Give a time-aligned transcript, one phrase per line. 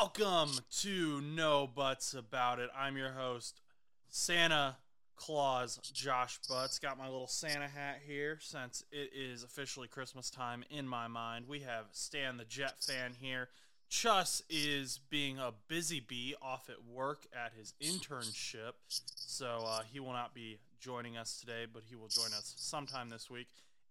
[0.00, 2.70] Welcome to No Butts About It.
[2.78, 3.60] I'm your host,
[4.08, 4.76] Santa
[5.16, 6.78] Claus Josh Butts.
[6.78, 11.46] Got my little Santa hat here since it is officially Christmas time in my mind.
[11.48, 13.48] We have Stan the Jet fan here.
[13.88, 19.98] Chus is being a busy bee off at work at his internship, so uh, he
[19.98, 23.48] will not be joining us today, but he will join us sometime this week.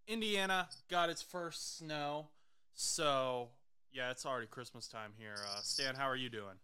[0.07, 2.27] Indiana got its first snow,
[2.73, 3.49] so
[3.93, 5.35] yeah, it's already Christmas time here.
[5.35, 6.55] Uh, Stan, how are you doing?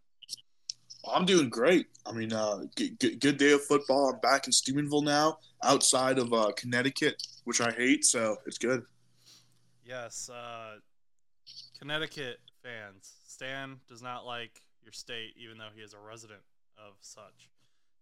[1.12, 1.88] I'm doing great.
[2.06, 4.10] I mean, uh, good, good, day of football.
[4.10, 8.84] I'm back in Steubenville now, outside of uh, Connecticut, which I hate, so it's good.
[9.86, 10.78] Yes, uh,
[11.78, 13.14] Connecticut fans.
[13.28, 16.42] Stan does not like your state, even though he is a resident
[16.78, 17.50] of such.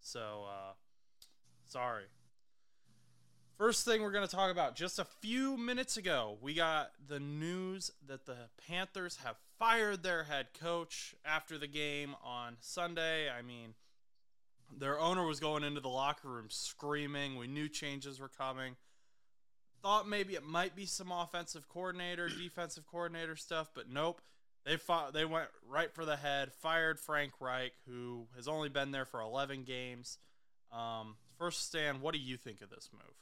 [0.01, 0.73] So, uh,
[1.65, 2.05] sorry.
[3.61, 7.19] First thing we're going to talk about just a few minutes ago, we got the
[7.19, 8.35] news that the
[8.67, 13.29] Panthers have fired their head coach after the game on Sunday.
[13.29, 13.75] I mean,
[14.75, 17.37] their owner was going into the locker room screaming.
[17.37, 18.77] We knew changes were coming.
[19.83, 24.21] Thought maybe it might be some offensive coordinator, defensive coordinator stuff, but nope.
[24.65, 28.89] They fought, they went right for the head, fired Frank Reich, who has only been
[28.89, 30.17] there for 11 games.
[30.71, 33.13] Um, first, Stan, what do you think of this move?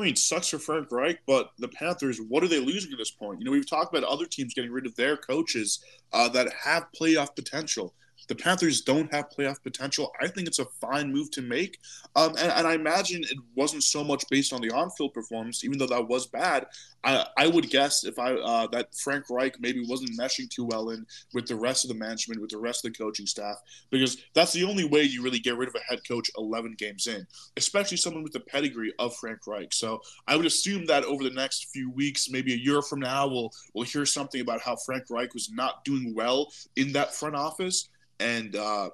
[0.00, 3.10] I mean, sucks for Frank Reich, but the Panthers, what are they losing at this
[3.10, 3.38] point?
[3.38, 6.86] You know, we've talked about other teams getting rid of their coaches uh, that have
[6.98, 7.94] playoff potential.
[8.28, 10.12] The Panthers don't have playoff potential.
[10.20, 11.78] I think it's a fine move to make.
[12.16, 15.78] Um, and, and, I imagine it wasn't so much based on the on-field performance, even
[15.78, 16.66] though that was bad.
[17.02, 20.90] I, I would guess if I uh, that Frank Reich maybe wasn't meshing too well
[20.90, 23.56] in with the rest of the management, with the rest of the coaching staff,
[23.90, 27.06] because that's the only way you really get rid of a head coach 11 games
[27.06, 29.72] in, especially someone with the pedigree of Frank Reich.
[29.72, 33.26] So I would assume that over the next few weeks, maybe a year from now,
[33.26, 37.34] we'll we'll hear something about how Frank Reich was not doing well in that front
[37.34, 37.88] office
[38.20, 38.90] and uh,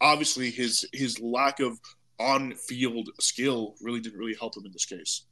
[0.00, 1.78] obviously his his lack of
[2.18, 5.24] on field skill really didn't really help him in this case.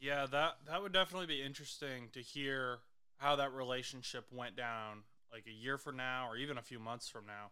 [0.00, 2.78] Yeah, that that would definitely be interesting to hear
[3.18, 7.08] how that relationship went down like a year from now or even a few months
[7.08, 7.50] from now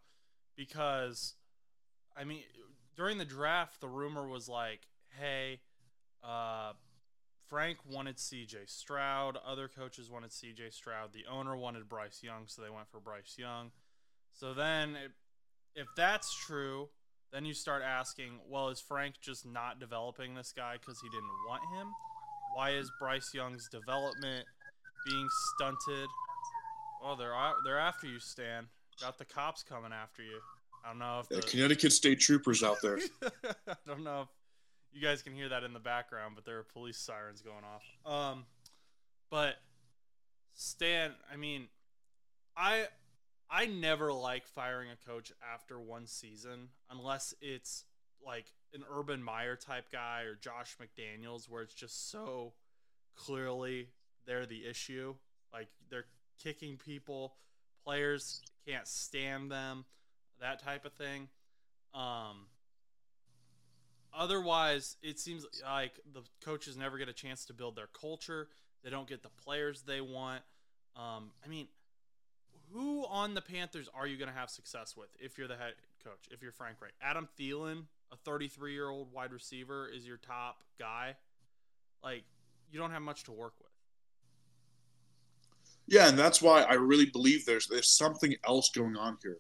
[0.57, 1.35] because
[2.17, 2.43] I mean
[2.97, 4.81] during the draft the rumor was like,
[5.19, 5.61] "Hey,
[6.23, 6.73] uh,
[7.49, 12.63] Frank wanted CJ Stroud, other coaches wanted CJ Stroud, the owner wanted Bryce Young, so
[12.63, 13.71] they went for Bryce Young."
[14.41, 14.97] So then,
[15.75, 16.89] if that's true,
[17.31, 21.29] then you start asking, well, is Frank just not developing this guy because he didn't
[21.47, 21.89] want him?
[22.55, 24.47] Why is Bryce Young's development
[25.07, 26.09] being stunted?
[27.05, 27.35] Oh, they're
[27.67, 28.67] they're after you, Stan.
[28.99, 30.41] Got the cops coming after you.
[30.87, 32.99] I don't know if the, the Connecticut State Troopers out there.
[33.69, 34.29] I don't know if
[34.91, 37.85] you guys can hear that in the background, but there are police sirens going off.
[38.11, 38.47] Um,
[39.31, 39.57] but
[40.55, 41.69] Stan, I mean,
[42.57, 42.87] I
[43.51, 47.85] I never like firing a coach after one season unless it's
[48.25, 52.53] like an Urban Meyer type guy or Josh McDaniels where it's just so
[53.17, 53.89] clearly
[54.25, 55.15] they're the issue.
[55.53, 56.07] Like they're
[56.41, 57.35] kicking people,
[57.85, 59.85] players can't stand them,
[60.41, 61.29] that type of thing.
[61.93, 62.47] Um
[64.17, 68.49] otherwise it seems like the coaches never get a chance to build their culture.
[68.85, 70.43] They don't get the players they want.
[70.95, 71.67] Um I mean
[72.73, 75.75] who on the Panthers are you going to have success with if you're the head
[76.05, 76.29] coach?
[76.31, 80.63] If you're Frank Reich, Adam Thielen, a 33 year old wide receiver, is your top
[80.79, 81.17] guy.
[82.03, 82.25] Like
[82.71, 83.71] you don't have much to work with.
[85.87, 89.39] Yeah, and that's why I really believe there's there's something else going on here.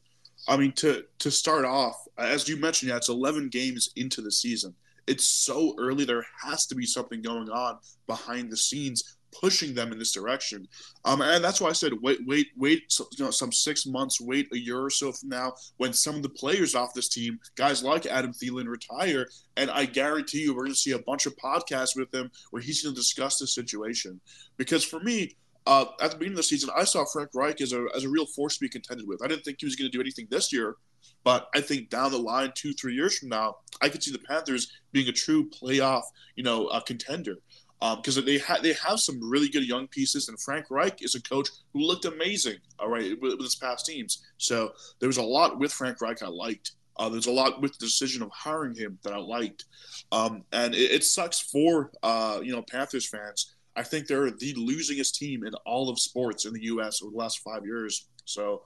[0.49, 4.33] I mean, to to start off, as you mentioned, yeah, it's 11 games into the
[4.33, 4.75] season.
[5.07, 6.05] It's so early.
[6.05, 10.67] There has to be something going on behind the scenes pushing them in this direction.
[11.05, 14.21] Um, and that's why I said wait, wait, wait, so, you know, some six months,
[14.21, 17.39] wait a year or so from now, when some of the players off this team,
[17.57, 21.27] guys like Adam Thielen, retire, and I guarantee you, we're going to see a bunch
[21.27, 24.21] of podcasts with him where he's going to discuss the situation.
[24.57, 25.37] Because for me,
[25.67, 28.09] uh, at the beginning of the season, I saw Frank Reich as a as a
[28.09, 29.23] real force to be contended with.
[29.23, 30.77] I didn't think he was going to do anything this year,
[31.23, 34.19] but I think down the line, two three years from now, I could see the
[34.19, 36.03] Panthers being a true playoff,
[36.35, 37.37] you know, uh, contender
[37.81, 41.15] because um, they have they have some really good young pieces, and Frank Reich is
[41.15, 42.59] a coach who looked amazing.
[42.79, 46.23] All right, with, with his past teams, so there was a lot with Frank Reich
[46.23, 46.73] I liked.
[46.99, 49.65] Uh, there's a lot with the decision of hiring him that I liked,
[50.13, 53.55] um, and it, it, sucks for uh, you know Panthers fans.
[53.77, 57.03] I think they're the losingest team in all of sports in the U.S.
[57.03, 58.09] over the last five years.
[58.27, 58.63] So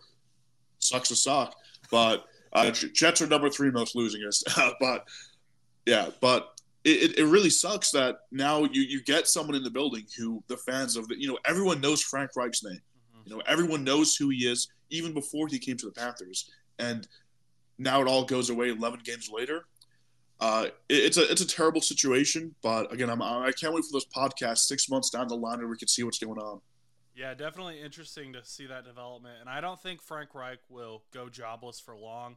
[0.81, 1.55] sucks to suck,
[1.91, 4.43] but uh, Jets are number three most losingest.
[4.81, 5.07] but
[5.87, 6.54] yeah, but
[6.85, 10.57] it, it really sucks that now you, you get someone in the building who the
[10.57, 12.75] fans of the you know everyone knows Frank Reich's name.
[12.75, 13.21] Mm-hmm.
[13.27, 14.69] You know everyone knows who he is.
[14.91, 16.51] even before he came to the Panthers.
[16.79, 17.07] And
[17.79, 19.65] now it all goes away 11 games later.
[20.41, 23.93] Uh, it, it's a it's a terrible situation, but again, I'm I can't wait for
[23.93, 26.61] those podcasts six months down the line where we can see what's going on.
[27.15, 31.29] Yeah, definitely interesting to see that development, and I don't think Frank Reich will go
[31.29, 32.37] jobless for long.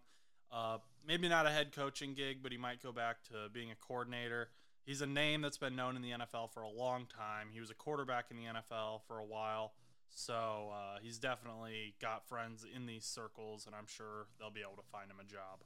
[0.52, 3.76] Uh, maybe not a head coaching gig, but he might go back to being a
[3.76, 4.50] coordinator.
[4.86, 7.48] He's a name that's been known in the NFL for a long time.
[7.52, 9.74] He was a quarterback in the NFL for a while.
[10.10, 14.82] So uh, he's definitely got friends in these circles, and I'm sure they'll be able
[14.82, 15.60] to find him a job.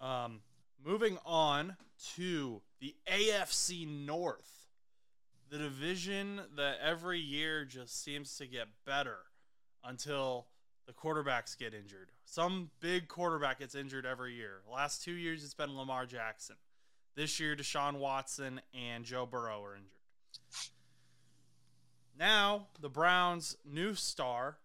[0.00, 0.40] Um,
[0.84, 1.76] moving on
[2.14, 4.68] to the AFC North,
[5.50, 9.18] the division that every year just seems to get better
[9.84, 10.46] until
[10.88, 12.10] the quarterbacks get injured.
[12.24, 14.62] Some big quarterback gets injured every year.
[14.72, 16.56] last two years, it's been Lamar Jackson.
[17.14, 19.90] This year, Deshaun Watson and Joe Burrow are injured.
[22.18, 24.56] Now, the Browns' new star,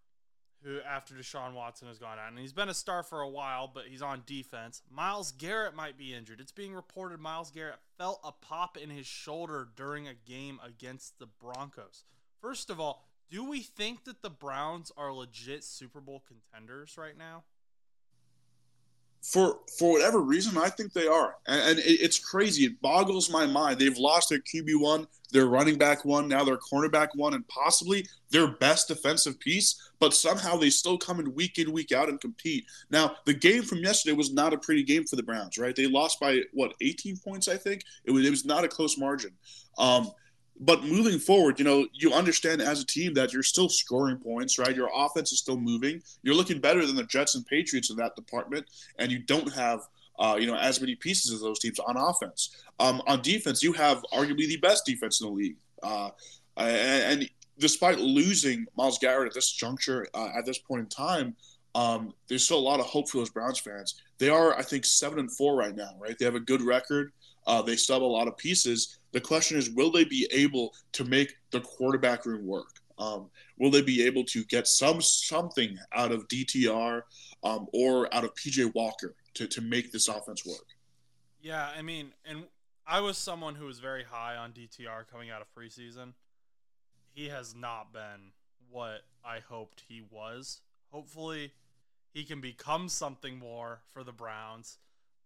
[0.63, 3.69] who after Deshaun Watson has gone out, and he's been a star for a while,
[3.71, 4.81] but he's on defense.
[4.89, 6.39] Myles Garrett might be injured.
[6.39, 11.19] It's being reported Myles Garrett felt a pop in his shoulder during a game against
[11.19, 12.05] the Broncos.
[12.39, 17.17] First of all, do we think that the Browns are legit Super Bowl contenders right
[17.17, 17.43] now?
[19.23, 22.65] for for whatever reason, I think they are, and, and it, it's crazy.
[22.65, 23.79] It boggles my mind.
[23.79, 28.05] They've lost their QB one, their running back one, now their cornerback one, and possibly
[28.31, 29.91] their best defensive piece.
[29.99, 32.65] But somehow they still come in week in week out and compete.
[32.89, 35.75] Now the game from yesterday was not a pretty game for the Browns, right?
[35.75, 37.83] They lost by what 18 points, I think.
[38.03, 39.31] It was it was not a close margin.
[39.77, 40.11] Um,
[40.59, 44.59] but moving forward, you know, you understand as a team that you're still scoring points,
[44.59, 44.75] right?
[44.75, 46.01] Your offense is still moving.
[46.21, 48.65] You're looking better than the Jets and Patriots in that department,
[48.99, 49.81] and you don't have,
[50.19, 52.55] uh, you know, as many pieces as those teams on offense.
[52.79, 56.09] Um, on defense, you have arguably the best defense in the league, uh,
[56.57, 57.29] and, and,
[57.59, 61.35] despite losing Myles Garrett at this juncture, uh, at this point in time,
[61.75, 64.01] um, there's still a lot of hope for those Browns fans.
[64.17, 66.17] They are, I think, seven and four right now, right?
[66.17, 67.11] They have a good record.
[67.45, 70.73] Uh, they still have a lot of pieces the question is, will they be able
[70.93, 72.81] to make the quarterback room work?
[72.97, 77.01] Um, will they be able to get some something out of DTR
[77.43, 80.65] um, or out of PJ Walker to, to make this offense work?
[81.41, 82.45] Yeah, I mean, and
[82.85, 86.13] I was someone who was very high on DTR coming out of preseason.
[87.13, 88.31] He has not been
[88.69, 90.61] what I hoped he was.
[90.91, 91.51] Hopefully,
[92.13, 94.77] he can become something more for the Browns,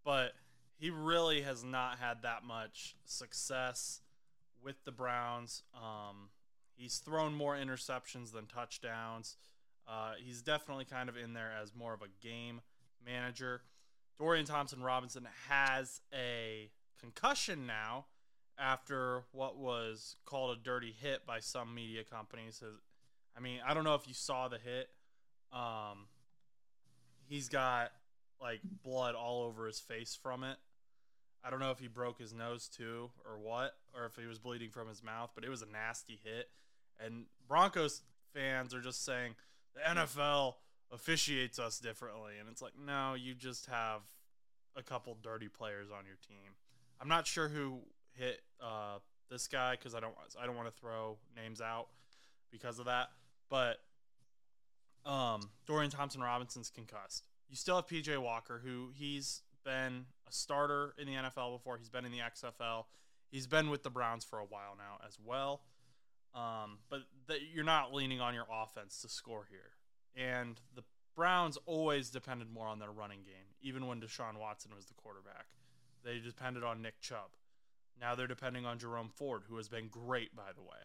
[0.03, 0.33] but
[0.77, 4.01] he really has not had that much success
[4.63, 5.63] with the Browns.
[5.75, 6.29] Um,
[6.75, 9.37] he's thrown more interceptions than touchdowns.
[9.87, 12.61] Uh, he's definitely kind of in there as more of a game
[13.05, 13.61] manager.
[14.17, 16.69] Dorian Thompson Robinson has a
[16.99, 18.05] concussion now
[18.59, 22.61] after what was called a dirty hit by some media companies.
[23.35, 24.89] I mean, I don't know if you saw the hit.
[25.53, 26.07] Um,
[27.27, 27.91] he's got
[28.41, 30.57] like blood all over his face from it.
[31.47, 34.37] I don't know if he broke his nose too or what, or if he was
[34.37, 36.49] bleeding from his mouth, but it was a nasty hit.
[36.99, 38.01] And Broncos
[38.33, 39.35] fans are just saying
[39.73, 40.55] the NFL
[40.91, 42.33] officiates us differently.
[42.37, 44.01] And it's like, no, you just have
[44.75, 46.51] a couple dirty players on your team.
[46.99, 47.79] I'm not sure who
[48.13, 48.97] hit uh,
[49.29, 51.87] this guy because I don't I don't want to throw names out
[52.51, 53.09] because of that.
[53.49, 53.77] But
[55.05, 57.25] um, Dorian Thompson Robinson's concussed.
[57.49, 61.77] You still have PJ Walker, who he's been a starter in the NFL before.
[61.77, 62.85] He's been in the XFL.
[63.29, 65.61] He's been with the Browns for a while now as well.
[66.33, 67.01] Um, but
[67.53, 69.71] you're not leaning on your offense to score here.
[70.15, 70.83] And the
[71.15, 75.47] Browns always depended more on their running game, even when Deshaun Watson was the quarterback.
[76.03, 77.35] They depended on Nick Chubb.
[77.99, 80.77] Now they're depending on Jerome Ford, who has been great, by the way.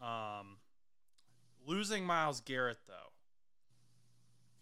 [0.00, 0.56] Um,
[1.64, 3.12] losing Myles Garrett, though,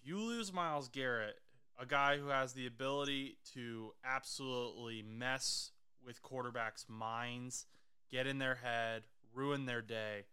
[0.00, 1.37] if you lose Myles Garrett,
[1.78, 5.71] a guy who has the ability to absolutely mess
[6.04, 7.66] with quarterbacks' minds,
[8.11, 9.02] get in their head,
[9.35, 10.25] ruin their day.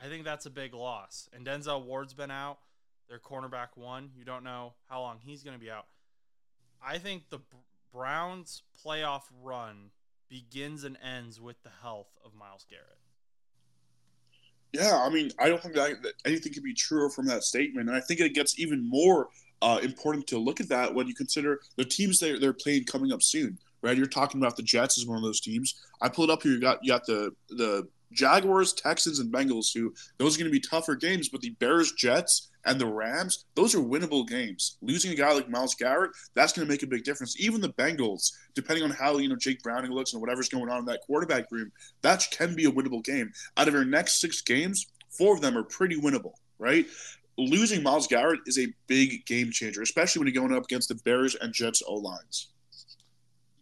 [0.00, 1.28] I think that's a big loss.
[1.32, 2.58] And Denzel Ward's been out,
[3.08, 4.10] their cornerback one.
[4.16, 5.86] You don't know how long he's going to be out.
[6.84, 7.40] I think the
[7.92, 9.90] Browns' playoff run
[10.28, 12.98] begins and ends with the health of Myles Garrett.
[14.72, 17.88] Yeah, I mean, I don't think that, anything could be truer from that statement.
[17.88, 19.28] And I think it gets even more
[19.62, 23.12] uh, important to look at that when you consider the teams they're, they're playing coming
[23.12, 23.58] up soon.
[23.82, 25.74] Right, you're talking about the Jets as one of those teams.
[26.00, 26.52] I pulled up here.
[26.52, 29.72] You got you got the the Jaguars, Texans, and Bengals.
[29.72, 33.44] Who those are going to be tougher games, but the Bears, Jets, and the Rams,
[33.54, 34.76] those are winnable games.
[34.82, 37.38] Losing a guy like Myles Garrett, that's going to make a big difference.
[37.38, 40.80] Even the Bengals, depending on how you know Jake Browning looks and whatever's going on
[40.80, 41.70] in that quarterback room,
[42.02, 43.30] that can be a winnable game.
[43.56, 46.32] Out of your next six games, four of them are pretty winnable.
[46.58, 46.86] Right?
[47.38, 50.94] Losing Myles Garrett is a big game changer, especially when you're going up against the
[50.94, 52.48] Bears and Jets O lines.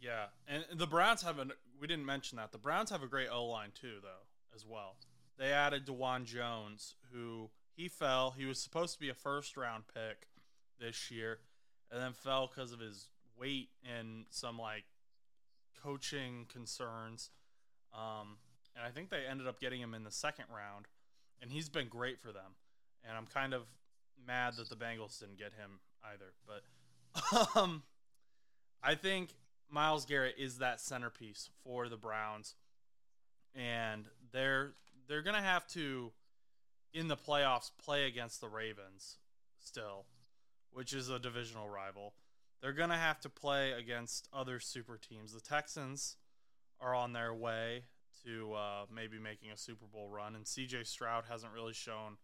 [0.01, 1.53] Yeah, and the Browns have an.
[1.81, 4.97] We didn't mention that the Browns have a great O line too, though, as well.
[5.39, 8.35] They added Dawand Jones, who he fell.
[8.37, 10.29] He was supposed to be a first round pick
[10.79, 11.39] this year,
[11.91, 14.85] and then fell because of his weight and some like
[15.83, 17.31] coaching concerns.
[17.93, 18.37] Um,
[18.77, 20.87] and I think they ended up getting him in the second round,
[21.43, 22.55] and he's been great for them.
[23.07, 23.63] And I'm kind of
[24.27, 26.33] mad that the Bengals didn't get him either.
[26.47, 27.83] But um,
[28.83, 29.31] I think
[29.71, 32.55] Myles Garrett is that centerpiece for the Browns,
[33.55, 34.73] and they're
[35.09, 36.13] they're gonna have to
[36.93, 39.19] in the playoffs play against the Ravens
[39.59, 40.07] still,
[40.73, 42.15] which is a divisional rival.
[42.61, 45.33] They're gonna have to play against other super teams.
[45.33, 46.17] The Texans
[46.81, 47.85] are on their way
[48.25, 50.85] to uh, maybe making a Super Bowl run, and C.J.
[50.85, 52.17] Stroud hasn't really shown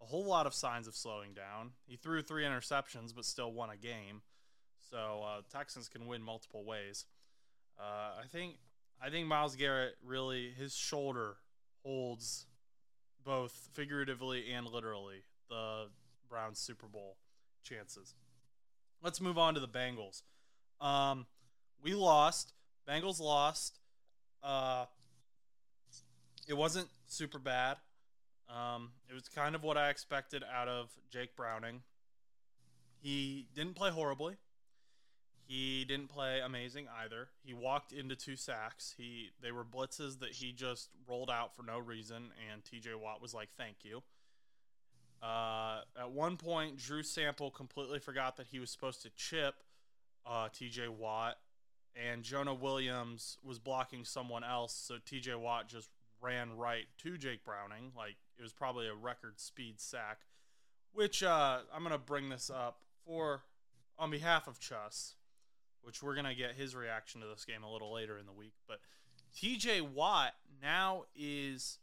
[0.00, 1.72] a whole lot of signs of slowing down.
[1.86, 4.22] He threw three interceptions, but still won a game.
[4.90, 7.04] So uh, Texans can win multiple ways.
[7.78, 8.56] Uh, I think
[9.02, 11.36] I think Myles Garrett really his shoulder
[11.84, 12.46] holds
[13.24, 15.86] both figuratively and literally the
[16.28, 17.16] Browns Super Bowl
[17.62, 18.14] chances.
[19.02, 20.22] Let's move on to the Bengals.
[20.80, 21.26] Um,
[21.82, 22.52] we lost.
[22.88, 23.78] Bengals lost.
[24.42, 24.86] Uh,
[26.48, 27.76] it wasn't super bad.
[28.48, 31.82] Um, it was kind of what I expected out of Jake Browning.
[33.00, 34.36] He didn't play horribly.
[35.46, 37.28] He didn't play amazing either.
[37.42, 38.94] He walked into two sacks.
[38.96, 42.94] He they were blitzes that he just rolled out for no reason, and T.J.
[42.94, 44.02] Watt was like, "Thank you."
[45.22, 49.54] Uh, at one point, Drew Sample completely forgot that he was supposed to chip
[50.26, 50.88] uh, T.J.
[50.88, 51.38] Watt,
[51.96, 55.34] and Jonah Williams was blocking someone else, so T.J.
[55.34, 55.88] Watt just
[56.20, 57.92] ran right to Jake Browning.
[57.96, 60.20] Like it was probably a record speed sack,
[60.92, 63.42] which uh, I'm gonna bring this up for
[63.98, 65.14] on behalf of Chus
[65.88, 68.32] which we're going to get his reaction to this game a little later in the
[68.32, 68.52] week.
[68.66, 68.80] But
[69.34, 71.78] TJ Watt now is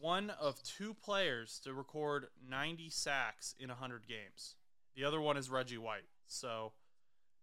[0.00, 4.56] one of two players to record 90 sacks in 100 games.
[4.96, 6.08] The other one is Reggie White.
[6.26, 6.72] So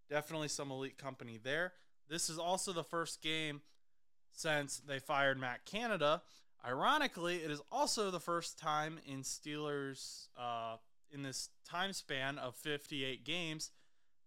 [0.09, 1.71] definitely some elite company there.
[2.09, 3.61] This is also the first game
[4.35, 6.21] since they fired Matt Canada.
[6.65, 10.77] Ironically, it is also the first time in Steelers uh,
[11.11, 13.71] in this time span of 58 games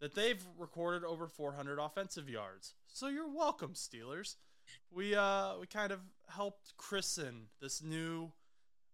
[0.00, 2.74] that they've recorded over 400 offensive yards.
[2.86, 4.36] So you're welcome, Steelers.
[4.90, 8.32] We uh we kind of helped christen this new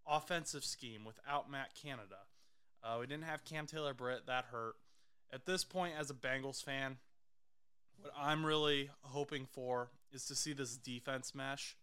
[0.07, 2.19] offensive scheme without Matt Canada.
[2.83, 4.27] Uh, we didn't have Cam Taylor Britt.
[4.27, 4.75] That hurt.
[5.33, 6.99] At this point, as a Bengals fan,
[7.99, 11.77] what I'm really hoping for is to see this defense mesh.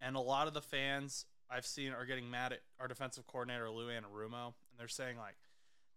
[0.00, 3.70] And a lot of the fans I've seen are getting mad at our defensive coordinator
[3.70, 5.36] Lou Anarumo, and they're saying like,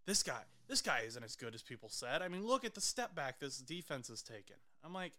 [0.04, 2.22] "This guy, this guy isn't as good as people said.
[2.22, 4.56] I mean, look at the step back this defense has taken.
[4.84, 5.12] I'm like,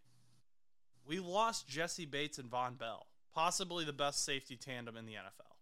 [1.05, 5.55] we lost Jessie Bates and Vonn Bell, possibly the best safety tandem in the NFL.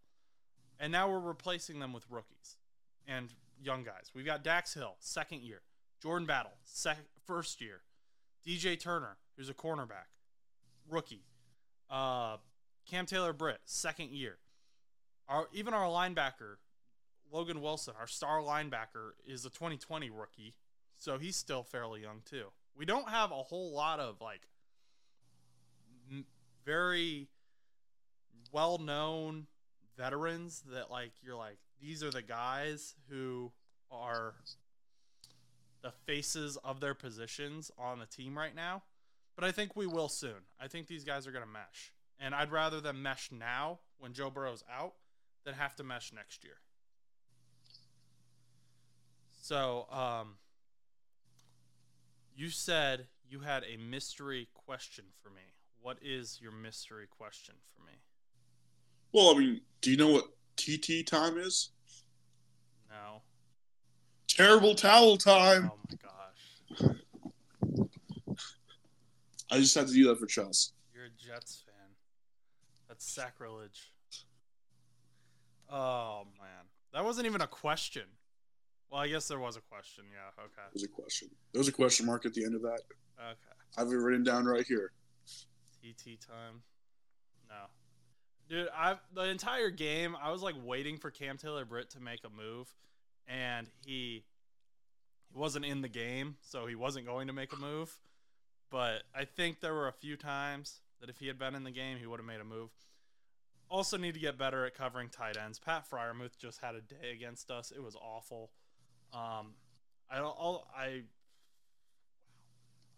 [0.79, 2.57] And now we're replacing them with rookies
[3.07, 3.29] and
[3.61, 4.11] young guys.
[4.13, 5.61] We've got Dax Hill, second year.
[6.01, 7.81] Jordan Battle, sec- first year.
[8.45, 10.09] DJ Turner, who's a cornerback,
[10.89, 11.23] rookie.
[11.89, 12.37] Uh,
[12.85, 14.37] Cam Taylor Britt, second year.
[15.27, 16.57] Our even our linebacker
[17.31, 20.53] Logan Wilson, our star linebacker, is a 2020 rookie,
[20.97, 22.45] so he's still fairly young too.
[22.77, 24.47] We don't have a whole lot of like
[26.11, 26.25] m-
[26.65, 27.27] very
[28.51, 29.47] well-known
[29.97, 33.51] veterans that like you're like these are the guys who
[33.91, 34.35] are
[35.81, 38.83] the faces of their positions on the team right now.
[39.35, 40.45] But I think we will soon.
[40.59, 41.93] I think these guys are going to mesh.
[42.19, 44.93] And I'd rather them mesh now when Joe Burrow's out
[45.43, 46.57] than have to mesh next year.
[49.41, 50.35] So, um,
[52.35, 55.41] you said you had a mystery question for me.
[55.81, 57.93] What is your mystery question for me?
[59.13, 60.25] Well, I mean, do you know what
[60.57, 61.69] TT time is?
[62.89, 63.21] No.
[64.27, 65.71] Terrible towel time.
[65.71, 66.95] Oh my gosh.
[69.51, 70.71] I just had to do that for Chelsea.
[70.93, 71.91] You're a Jets fan.
[72.87, 73.91] That's sacrilege.
[75.69, 76.65] Oh man.
[76.93, 78.03] That wasn't even a question.
[78.89, 80.05] Well, I guess there was a question.
[80.11, 80.43] Yeah.
[80.43, 80.67] Okay.
[80.73, 81.29] There's a question.
[81.51, 82.81] There was a question mark at the end of that.
[83.19, 83.55] Okay.
[83.77, 84.91] I have it written down right here.
[85.81, 86.61] TT time.
[87.49, 87.55] No.
[88.47, 92.21] Dude, I the entire game I was like waiting for Cam Taylor Britt to make
[92.23, 92.73] a move,
[93.27, 94.23] and he
[95.31, 97.97] he wasn't in the game, so he wasn't going to make a move.
[98.75, 101.71] But I think there were a few times that if he had been in the
[101.71, 102.71] game, he would have made a move.
[103.69, 105.57] also need to get better at covering tight ends.
[105.57, 107.71] Pat Freiermuth just had a day against us.
[107.73, 108.51] It was awful.
[109.13, 109.53] Um,
[110.11, 110.35] I don't.
[110.37, 111.03] I'll, I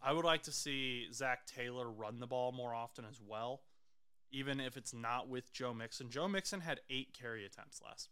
[0.02, 3.62] I would like to see Zac Taylor run the ball more often as well,
[4.32, 6.10] even if it's not with Joe Mixon.
[6.10, 8.10] Joe Mixon had eight carry attempts last.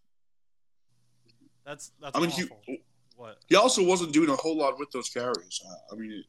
[1.65, 2.15] That's that's.
[2.15, 2.59] I mean, awful.
[2.67, 2.83] he
[3.15, 5.59] what he also wasn't doing a whole lot with those carries.
[5.91, 6.23] I mean,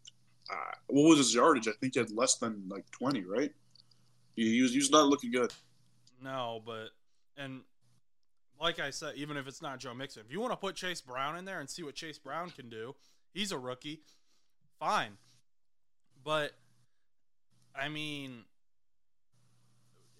[0.50, 1.68] uh, what was his yardage?
[1.68, 3.52] I think he had less than like twenty, right?
[4.34, 5.52] He, he was he was not looking good.
[6.22, 6.90] No, but
[7.36, 7.62] and
[8.60, 11.00] like I said, even if it's not Joe Mixon, if you want to put Chase
[11.00, 12.94] Brown in there and see what Chase Brown can do,
[13.32, 14.00] he's a rookie.
[14.78, 15.12] Fine.
[16.24, 16.52] But
[17.74, 18.44] I mean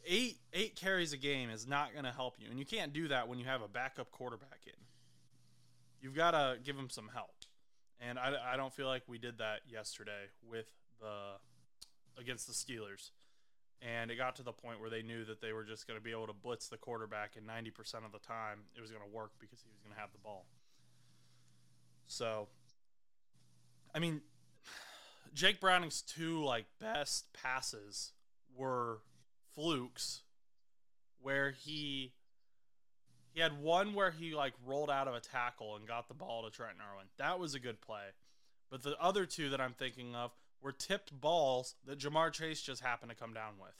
[0.06, 3.09] eight eight carries a game is not going to help you, and you can't do
[3.09, 4.73] that when you have a backup quarterback in.
[6.00, 7.35] You've got to give him some help,
[8.00, 10.66] and I, I don't feel like we did that yesterday with
[11.00, 13.10] the against the Steelers.
[13.82, 16.02] And it got to the point where they knew that they were just going to
[16.02, 19.14] be able to blitz the quarterback, and 90% of the time it was going to
[19.14, 20.46] work because he was going to have the ball.
[22.06, 22.48] So,
[23.94, 24.22] I mean,
[25.34, 28.12] Jake Browning's two like best passes
[28.56, 29.00] were
[29.54, 30.22] flukes
[31.20, 32.12] where he
[33.36, 36.44] he had one where he like rolled out of a tackle and got the ball
[36.44, 37.04] to Trent Irwin.
[37.18, 38.06] That was a good play.
[38.70, 42.82] But the other two that I'm thinking of were tipped balls that Ja'Marr Chase just
[42.82, 43.74] happened to come down with.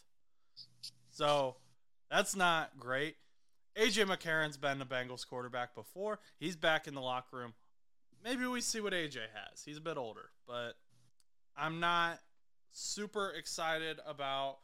[1.11, 1.57] So
[2.11, 3.17] that's not great.
[3.79, 6.19] AJ McCarron's been the Bengals quarterback before.
[6.39, 7.55] He's back in the locker room.
[8.23, 9.63] Maybe we see what AJ has.
[9.65, 10.73] He's a bit older, but
[11.57, 12.21] I'm not
[12.73, 14.59] super excited about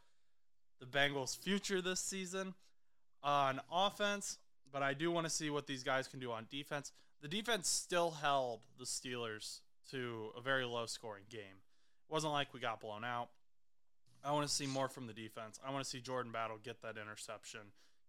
[0.79, 2.53] the Bengals' future this season
[3.23, 4.37] on offense,
[4.73, 6.91] but I do want to see what these guys can do on defense.
[7.21, 9.59] The defense still held the Steelers
[9.91, 11.61] to a very low scoring game.
[12.09, 13.29] It wasn't like we got blown out.
[14.25, 15.59] I want to see more from the defense.
[15.65, 17.61] I want to see Jordan Battle get that interception,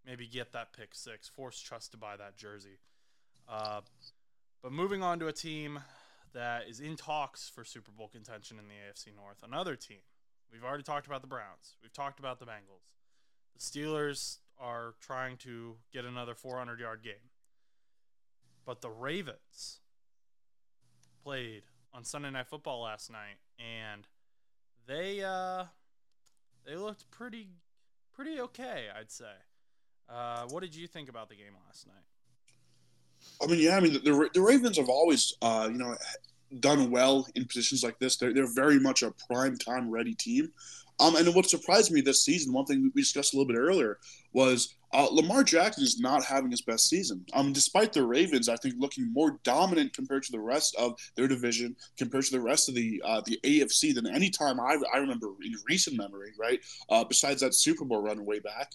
[0.07, 2.79] maybe get that pick six, force Trust to buy that jersey.
[3.49, 3.81] Uh,
[4.63, 5.81] but moving on to a team
[6.33, 9.37] that is in talks for Super Bowl contention in the AFC North.
[9.43, 9.99] Another team.
[10.53, 11.77] We've already talked about the Browns.
[11.83, 12.89] We've talked about the Bengals.
[13.55, 17.31] The Steelers are trying to get another 400 yard game.
[18.65, 19.81] But the Ravens
[21.23, 24.07] played on Sunday Night Football last night, and
[24.87, 25.65] they uh,
[26.67, 27.49] they looked pretty
[28.15, 29.33] pretty okay, I'd say.
[30.09, 32.05] Uh, what did you think about the game last night?
[33.43, 35.97] I mean, yeah, I mean the, the Ravens have always, uh, you know,
[36.61, 38.17] done well in positions like this.
[38.17, 40.53] They're they're very much a prime time ready team.
[41.01, 43.99] Um, and what surprised me this season, one thing we discussed a little bit earlier,
[44.33, 47.25] was uh, Lamar Jackson is not having his best season.
[47.33, 51.27] Um, despite the Ravens, I think looking more dominant compared to the rest of their
[51.27, 54.99] division, compared to the rest of the uh, the AFC than any time I, I
[54.99, 56.33] remember in recent memory.
[56.39, 58.71] Right, uh, besides that Super Bowl run way back.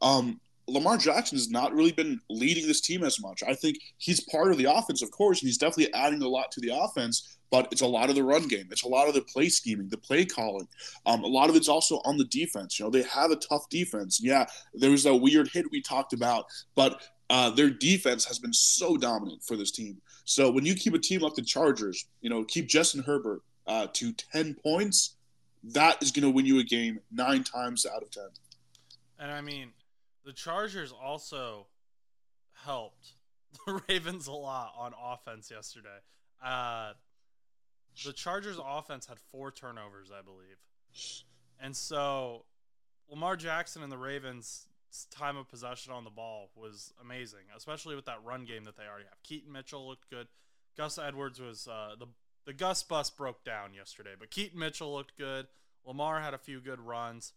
[0.00, 3.42] Um, Lamar Jackson has not really been leading this team as much.
[3.42, 6.50] I think he's part of the offense, of course, and he's definitely adding a lot
[6.52, 7.36] to the offense.
[7.50, 8.66] But it's a lot of the run game.
[8.70, 10.66] It's a lot of the play scheming, the play calling.
[11.06, 12.78] Um, a lot of it's also on the defense.
[12.78, 14.18] You know, they have a tough defense.
[14.20, 17.00] Yeah, there was that weird hit we talked about, but
[17.30, 20.00] uh, their defense has been so dominant for this team.
[20.24, 23.86] So when you keep a team like the Chargers, you know, keep Justin Herbert uh,
[23.92, 25.14] to ten points,
[25.62, 28.28] that is going to win you a game nine times out of ten.
[29.20, 29.70] And I mean,
[30.24, 31.66] the Chargers also
[32.64, 33.12] helped
[33.66, 35.88] the Ravens a lot on offense yesterday.
[36.42, 36.92] Uh,
[38.04, 40.56] the Chargers offense had four turnovers, I believe.
[41.60, 42.44] And so
[43.08, 44.66] Lamar Jackson and the Ravens
[45.10, 48.84] time of possession on the ball was amazing, especially with that run game that they
[48.84, 49.22] already have.
[49.22, 50.28] Keaton Mitchell looked good.
[50.76, 52.06] Gus Edwards was uh, the
[52.46, 55.46] the Gus bus broke down yesterday, but Keaton Mitchell looked good.
[55.86, 57.32] Lamar had a few good runs.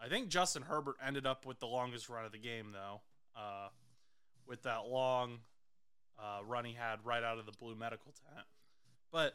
[0.00, 3.00] I think Justin Herbert ended up with the longest run of the game, though,
[3.36, 3.68] uh,
[4.46, 5.38] with that long
[6.18, 8.46] uh, run he had right out of the blue medical tent.
[9.10, 9.34] But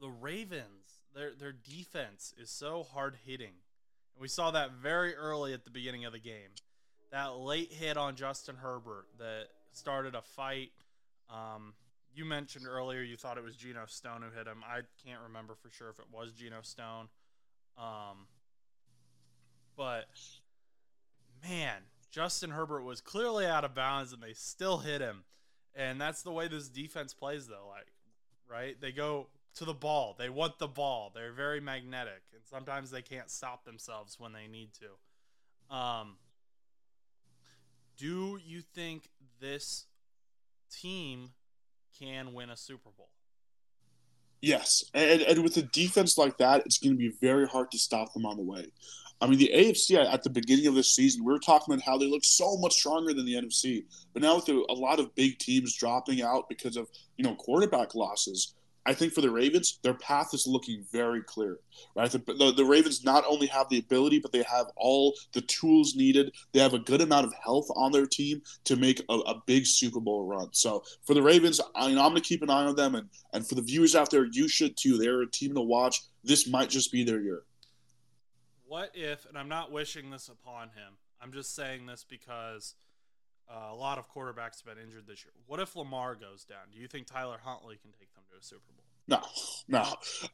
[0.00, 3.54] the Ravens, their their defense is so hard hitting.
[4.14, 6.50] And we saw that very early at the beginning of the game.
[7.12, 10.72] That late hit on Justin Herbert that started a fight.
[11.30, 11.74] Um,
[12.14, 14.62] you mentioned earlier you thought it was Geno Stone who hit him.
[14.66, 17.08] I can't remember for sure if it was Geno Stone.
[17.78, 18.26] Um,
[19.76, 20.06] but
[21.46, 25.24] man, Justin Herbert was clearly out of bounds and they still hit him.
[25.74, 27.92] And that's the way this defense plays though, like
[28.50, 28.80] right?
[28.80, 30.14] They go to the ball.
[30.18, 31.10] They want the ball.
[31.14, 35.74] They're very magnetic and sometimes they can't stop themselves when they need to.
[35.74, 36.16] Um
[37.96, 39.08] do you think
[39.40, 39.86] this
[40.70, 41.30] team
[41.98, 43.08] can win a Super Bowl?
[44.42, 47.78] Yes, and, and with a defense like that, it's going to be very hard to
[47.78, 48.66] stop them on the way.
[49.20, 51.96] I mean, the AFC at the beginning of this season, we were talking about how
[51.96, 53.84] they look so much stronger than the NFC.
[54.12, 57.94] But now with a lot of big teams dropping out because of you know quarterback
[57.94, 58.54] losses,
[58.86, 61.58] I think for the Ravens, their path is looking very clear.
[61.94, 65.40] Right, the, the, the, Ravens not only have the ability, but they have all the
[65.42, 66.32] tools needed.
[66.52, 69.66] They have a good amount of health on their team to make a, a big
[69.66, 70.48] Super Bowl run.
[70.52, 73.46] So for the Ravens, I, am going to keep an eye on them, and and
[73.46, 74.96] for the viewers out there, you should too.
[74.96, 76.02] They're a team to watch.
[76.24, 77.42] This might just be their year.
[78.66, 82.74] What if, and I'm not wishing this upon him, I'm just saying this because
[83.50, 85.32] uh, a lot of quarterbacks have been injured this year.
[85.46, 86.66] What if Lamar goes down?
[86.72, 88.84] Do you think Tyler Huntley can take them to a Super Bowl?
[89.08, 89.20] No,
[89.68, 89.82] no.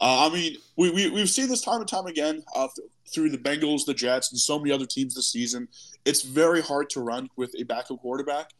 [0.01, 3.29] Uh, I mean, we, we, we've seen this time and time again uh, th- through
[3.29, 5.68] the Bengals, the Jets, and so many other teams this season.
[6.07, 8.51] It's very hard to run with a backup quarterback.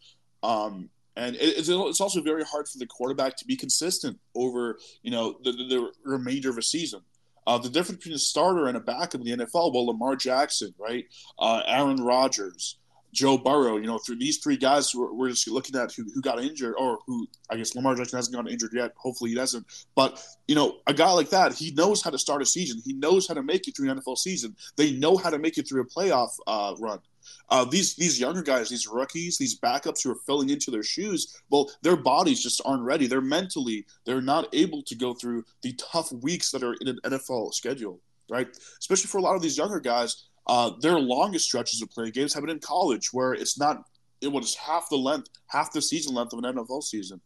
[0.43, 5.11] Um, and it's, it's also very hard for the quarterback to be consistent over, you
[5.11, 7.01] know, the, the remainder of a season.
[7.47, 10.75] Uh, the difference between a starter and a backup in the NFL, well, Lamar Jackson,
[10.79, 11.07] right?
[11.39, 12.79] Uh, Aaron Rodgers,
[13.13, 16.23] Joe Burrow, you know, through these three guys, we're, we're just looking at who, who
[16.23, 18.93] got injured, or who I guess Lamar Jackson hasn't gotten injured yet.
[18.97, 19.67] Hopefully, he doesn't.
[19.95, 22.81] But you know, a guy like that, he knows how to start a season.
[22.85, 24.57] He knows how to make it through an NFL season.
[24.77, 27.01] They know how to make it through a playoff uh, run.
[27.49, 31.41] Uh, these these younger guys, these rookies, these backups who are filling into their shoes,
[31.51, 33.07] well, their bodies just aren't ready.
[33.07, 36.99] They're mentally, they're not able to go through the tough weeks that are in an
[37.05, 38.49] NFL schedule, right?
[38.79, 42.35] Especially for a lot of these younger guys, uh, their longest stretches of playing games
[42.35, 43.85] have been in college, where it's not
[44.21, 47.21] it was half the length, half the season length of an NFL season.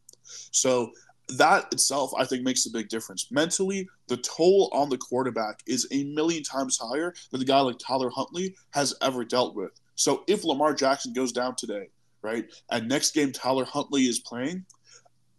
[0.50, 0.90] So
[1.28, 3.30] that itself, I think, makes a big difference.
[3.30, 7.78] Mentally, the toll on the quarterback is a million times higher than the guy like
[7.78, 9.72] Tyler Huntley has ever dealt with.
[9.94, 11.88] So if Lamar Jackson goes down today,
[12.22, 14.64] right, and next game Tyler Huntley is playing,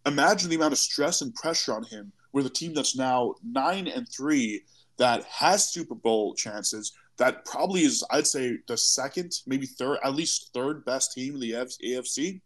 [0.06, 3.88] imagine the amount of stress and pressure on him with a team that's now nine
[3.88, 4.62] and three
[4.98, 10.14] that has Super Bowl chances that probably is, I'd say, the second, maybe third, at
[10.14, 12.40] least third best team in the AFC.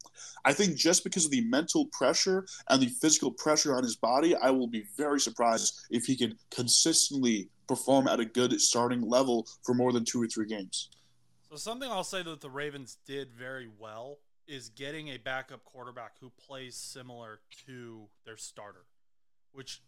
[0.44, 4.34] I think just because of the mental pressure and the physical pressure on his body,
[4.34, 9.46] I will be very surprised if he can consistently perform at a good starting level
[9.62, 10.88] for more than two or three games.
[11.50, 16.12] So, something I'll say that the Ravens did very well is getting a backup quarterback
[16.18, 18.86] who plays similar to their starter,
[19.52, 19.82] which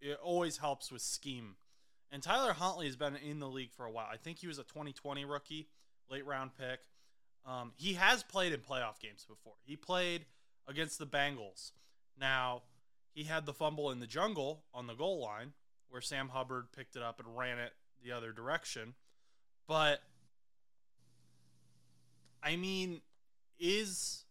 [0.00, 1.56] it always helps with scheme
[2.10, 4.08] and Tyler Huntley has been in the league for a while.
[4.10, 5.68] I think he was a 2020 rookie,
[6.10, 6.80] late round pick.
[7.46, 9.54] Um, he has played in playoff games before.
[9.64, 10.24] He played
[10.66, 11.72] against the Bengals.
[12.18, 12.62] Now,
[13.12, 15.52] he had the fumble in the jungle on the goal line
[15.90, 17.72] where Sam Hubbard picked it up and ran it
[18.04, 18.94] the other direction.
[19.66, 20.00] But,
[22.42, 23.00] I mean,
[23.58, 24.24] is.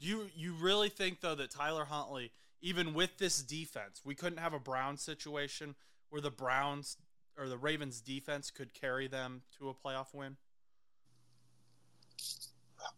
[0.00, 4.38] Do you, you really think, though, that Tyler Huntley even with this defense, we couldn't
[4.38, 5.74] have a Browns situation
[6.10, 6.96] where the Browns
[7.36, 10.36] or the Ravens defense could carry them to a playoff win?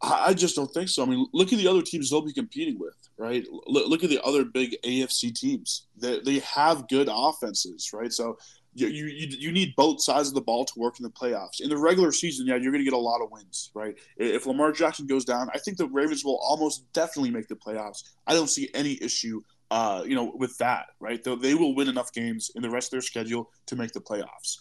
[0.02, 1.02] I just don't think so.
[1.02, 3.44] I mean, look at the other teams they'll be competing with, right?
[3.66, 5.86] Look, at the other big AFC teams.
[5.96, 8.12] They, they have good offenses, right?
[8.12, 8.38] So
[8.74, 11.60] you, you you need both sides of the ball to work in the playoffs.
[11.60, 13.96] In the regular season, yeah, you're going to get a lot of wins, right?
[14.16, 18.02] If Lamar Jackson goes down, I think the Ravens will almost definitely make the playoffs.
[18.26, 19.42] I don't see any issue
[19.74, 21.20] uh, you know, with that, right?
[21.24, 24.00] They, they will win enough games in the rest of their schedule to make the
[24.00, 24.60] playoffs.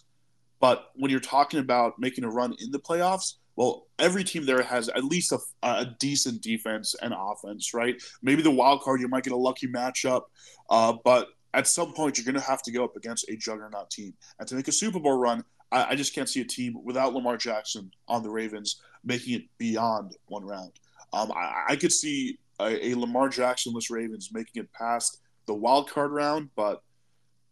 [0.58, 4.60] But when you're talking about making a run in the playoffs, well, every team there
[4.62, 7.94] has at least a, a decent defense and offense, right?
[8.22, 10.22] Maybe the wild card, you might get a lucky matchup,
[10.68, 13.90] uh, but at some point, you're going to have to go up against a juggernaut
[13.90, 14.14] team.
[14.40, 17.14] And to make a Super Bowl run, I, I just can't see a team without
[17.14, 20.72] Lamar Jackson on the Ravens making it beyond one round.
[21.12, 25.90] Um, I, I, could see a, a Lamar Jacksonless Ravens making it past the wild
[25.90, 26.82] card round, but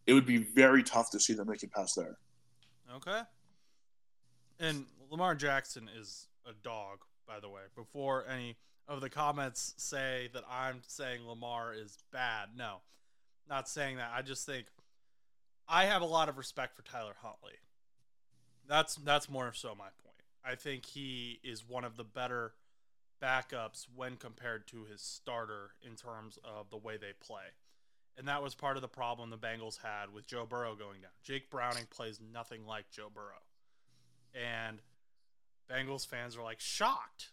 [0.07, 2.19] it would be very tough to see them make it past there.
[2.97, 3.21] Okay.
[4.61, 7.63] And Lamar Jackson is a dog, by the way.
[7.75, 8.57] Before any
[8.89, 12.79] of the comments say that I'm saying Lamar is bad, no,
[13.49, 14.11] not saying that.
[14.15, 14.67] I just think
[15.69, 17.55] I have a lot of respect for Tyler Huntley.
[18.69, 20.23] That's that's more so my point.
[20.45, 22.53] I think he is one of the better
[23.23, 27.55] backups when compared to his starter in terms of the way they play.
[28.19, 31.13] And that was part of the problem the Bengals had with Joe Burrow going down.
[31.23, 33.43] Jake Browning plays nothing like Joe Burrow.
[34.35, 34.81] And
[35.71, 37.31] Bengals fans are like shocked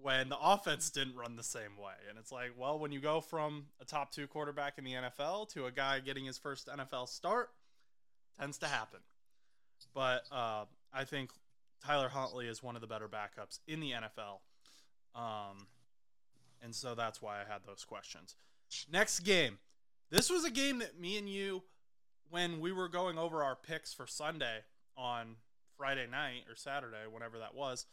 [0.00, 1.94] when the offense didn't run the same way.
[2.08, 5.48] And it's like, well, when you go from a top two quarterback in the NFL
[5.50, 7.50] to a guy getting his first NFL start,
[8.38, 9.00] tends to happen.
[9.94, 11.30] But uh, I think
[11.84, 14.40] Tyler Huntley is one of the better backups in the NFL.
[15.16, 15.66] Um,
[16.62, 18.36] and so that's why I had those questions.
[18.92, 19.58] Next game
[20.10, 21.62] This was a game that me and you,
[22.30, 24.58] when we were going over our picks for Sunday
[24.96, 25.36] on
[25.76, 27.86] Friday night or Saturday, whenever that was,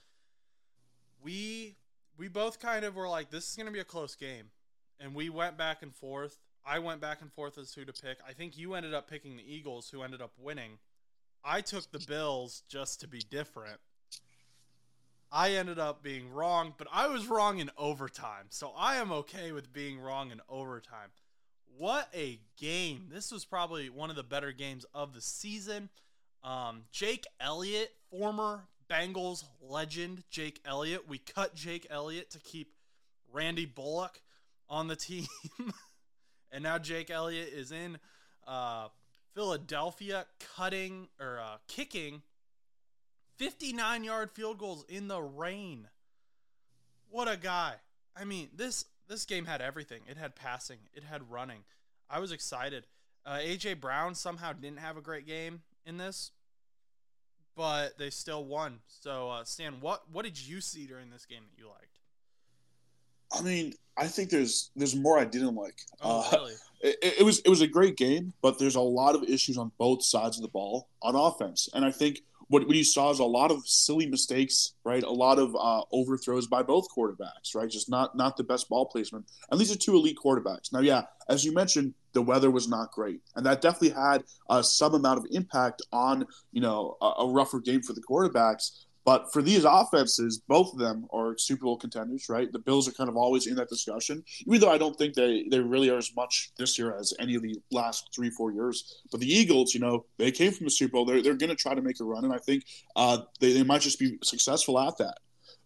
[1.23, 1.75] we
[2.17, 4.51] we both kind of were like, this is going to be a close game,
[4.99, 6.37] and we went back and forth.
[6.65, 8.19] I went back and forth as who to pick.
[8.27, 10.77] I think you ended up picking the Eagles, who ended up winning.
[11.43, 13.79] I took the Bills just to be different.
[15.35, 18.45] I ended up being wrong, but I was wrong in overtime.
[18.49, 21.09] So I am okay with being wrong in overtime.
[21.75, 23.07] What a game.
[23.11, 25.89] This was probably one of the better games of the season.
[26.43, 31.09] Um, Jake Elliott, former Bengals legend Jake Elliott.
[31.09, 32.75] We cut Jake Elliott to keep
[33.31, 34.21] Randy Bullock
[34.69, 35.25] on the team.
[36.51, 37.97] and now Jake Elliott is in
[38.45, 38.89] uh,
[39.33, 42.21] Philadelphia cutting or uh, kicking
[43.43, 45.89] 59 yard field goals in the rain.
[47.09, 47.73] What a guy.
[48.15, 49.99] I mean, this this game had everything.
[50.07, 51.59] It had passing, it had running.
[52.09, 52.87] I was excited.
[53.25, 56.31] Uh, AJ Brown somehow didn't have a great game in this,
[57.53, 58.79] but they still won.
[58.87, 61.99] So, uh, Stan, what what did you see during this game that you liked?
[63.37, 65.81] I mean, I think there's there's more I didn't like.
[66.01, 66.53] Oh, uh, really?
[66.85, 69.71] It, it, was it was a great game, but there's a lot of issues on
[69.77, 73.19] both sides of the ball on offense, and I think what, what you saw is
[73.19, 75.03] a lot of silly mistakes, right?
[75.03, 77.69] A lot of uh, overthrows by both quarterbacks, right?
[77.69, 79.25] Just not not the best ball placement.
[79.51, 80.71] And these are two elite quarterbacks.
[80.71, 84.61] Now, yeah, as you mentioned, the weather was not great, and that definitely had uh,
[84.61, 88.85] some amount of impact on you know a, a rougher game for the quarterbacks.
[89.05, 92.51] But for these offenses, both of them are Super Bowl contenders, right?
[92.51, 95.45] The Bills are kind of always in that discussion, even though I don't think they,
[95.49, 99.01] they really are as much this year as any of the last three, four years.
[99.11, 101.05] But the Eagles, you know, they came from the Super Bowl.
[101.05, 103.63] They're, they're going to try to make a run, and I think uh, they, they
[103.63, 105.17] might just be successful at that.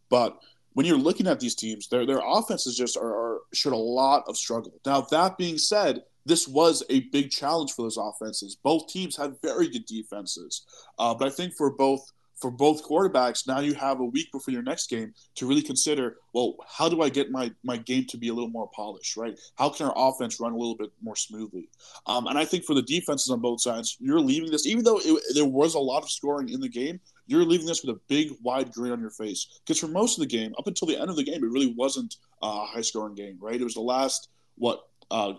[0.09, 0.39] But
[0.73, 4.23] when you're looking at these teams, their, their offenses just are, are showed a lot
[4.27, 4.73] of struggle.
[4.85, 8.57] Now, that being said, this was a big challenge for those offenses.
[8.61, 10.65] Both teams had very good defenses.
[10.99, 14.51] Uh, but I think for both for both quarterbacks, now you have a week before
[14.51, 18.17] your next game to really consider, well, how do I get my, my game to
[18.17, 19.37] be a little more polished, right?
[19.55, 21.69] How can our offense run a little bit more smoothly?
[22.05, 24.99] Um, and I think for the defenses on both sides, you're leaving this, even though
[25.03, 27.99] it, there was a lot of scoring in the game, you're leaving this with a
[28.07, 29.59] big, wide grin on your face.
[29.65, 31.73] Because for most of the game, up until the end of the game, it really
[31.75, 33.59] wasn't a high scoring game, right?
[33.59, 35.33] It was the last, what, uh,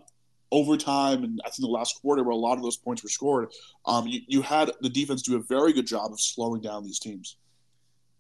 [0.51, 3.51] overtime and I think the last quarter where a lot of those points were scored,
[3.87, 6.99] um, you, you had the defense do a very good job of slowing down these
[6.99, 7.37] teams.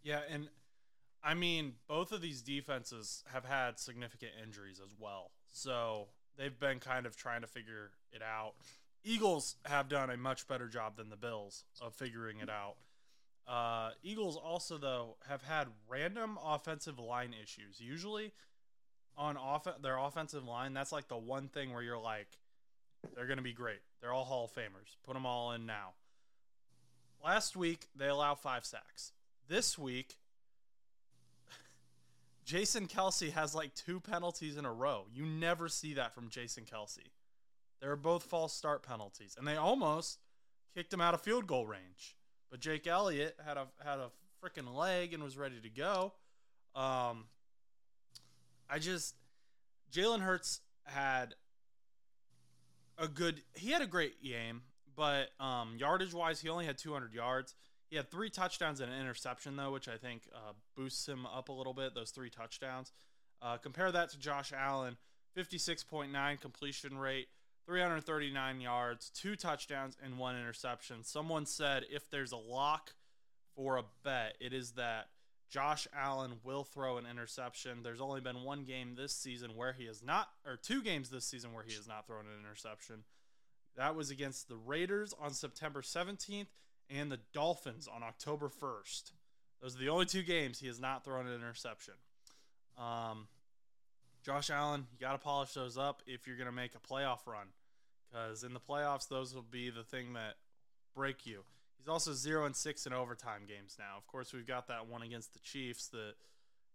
[0.02, 0.48] Yeah, and
[1.22, 5.30] I mean, both of these defenses have had significant injuries as well.
[5.52, 8.54] So they've been kind of trying to figure it out.
[9.04, 12.76] Eagles have done a much better job than the Bills of figuring it out.
[13.46, 17.80] Uh, Eagles also, though, have had random offensive line issues.
[17.80, 18.32] Usually,
[19.18, 22.28] on off their offensive line, that's like the one thing where you're like,
[23.14, 23.80] they're going to be great.
[24.00, 24.96] They're all Hall of Famers.
[25.04, 25.90] Put them all in now.
[27.22, 29.12] Last week, they allow five sacks.
[29.48, 30.16] This week,
[32.44, 35.06] Jason Kelce has like two penalties in a row.
[35.12, 37.10] You never see that from Jason Kelce.
[37.80, 40.18] They're both false start penalties, and they almost
[40.74, 42.16] kicked him out of field goal range.
[42.50, 44.10] But Jake Elliott had a had a
[44.42, 46.12] freaking leg and was ready to go.
[46.74, 47.24] Um,
[48.68, 49.14] I just
[49.92, 51.34] Jalen Hurts had
[52.98, 53.42] a good.
[53.54, 54.62] He had a great game,
[54.96, 57.54] but um, yardage wise, he only had 200 yards.
[57.90, 61.48] He had three touchdowns and an interception though, which I think uh, boosts him up
[61.48, 61.94] a little bit.
[61.94, 62.92] Those three touchdowns.
[63.40, 64.96] Uh, compare that to Josh Allen,
[65.36, 67.28] 56.9 completion rate,
[67.66, 71.04] 339 yards, two touchdowns, and one interception.
[71.04, 72.94] Someone said if there's a lock
[73.54, 75.06] for a bet, it is that
[75.50, 77.82] Josh Allen will throw an interception.
[77.82, 81.24] There's only been one game this season where he has not, or two games this
[81.24, 83.04] season where he has not thrown an interception.
[83.76, 86.48] That was against the Raiders on September 17th
[86.90, 89.12] and the Dolphins on October 1st.
[89.62, 91.94] Those are the only two games he has not thrown an interception.
[92.78, 93.28] Um,
[94.24, 97.26] Josh Allen, you got to polish those up if you're going to make a playoff
[97.26, 97.46] run.
[98.10, 100.34] Because in the playoffs, those will be the thing that
[100.94, 101.42] break you.
[101.78, 103.96] He's also zero and six in overtime games now.
[103.96, 106.14] Of course, we've got that one against the Chiefs that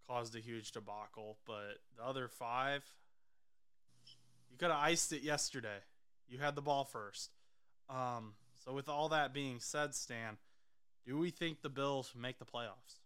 [0.07, 2.83] caused a huge debacle, but the other five,
[4.49, 5.79] you could have iced it yesterday.
[6.27, 7.31] You had the ball first.
[7.89, 10.37] Um, so, with all that being said, Stan,
[11.05, 12.99] do we think the Bills make the playoffs?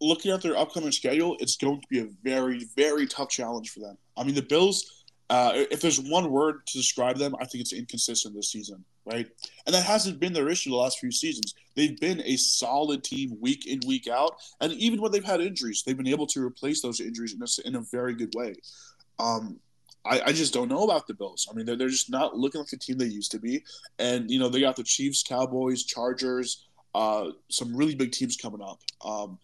[0.00, 3.80] Looking at their upcoming schedule, it's going to be a very, very tough challenge for
[3.80, 3.96] them.
[4.16, 7.72] I mean, the Bills uh, if there's one word to describe them, I think it's
[7.72, 9.28] inconsistent this season, right?
[9.66, 11.54] And that hasn't been their issue the last few seasons.
[11.74, 14.36] They've been a solid team week in, week out.
[14.60, 17.68] And even when they've had injuries, they've been able to replace those injuries in a,
[17.68, 18.54] in a very good way.
[19.18, 19.58] Um,
[20.04, 21.48] I, I just don't know about the Bills.
[21.50, 23.64] I mean, they're, they're just not looking like the team they used to be.
[23.98, 28.60] And, you know, they got the Chiefs, Cowboys, Chargers, uh, some really big teams coming
[28.60, 28.80] up.
[29.04, 29.38] Um,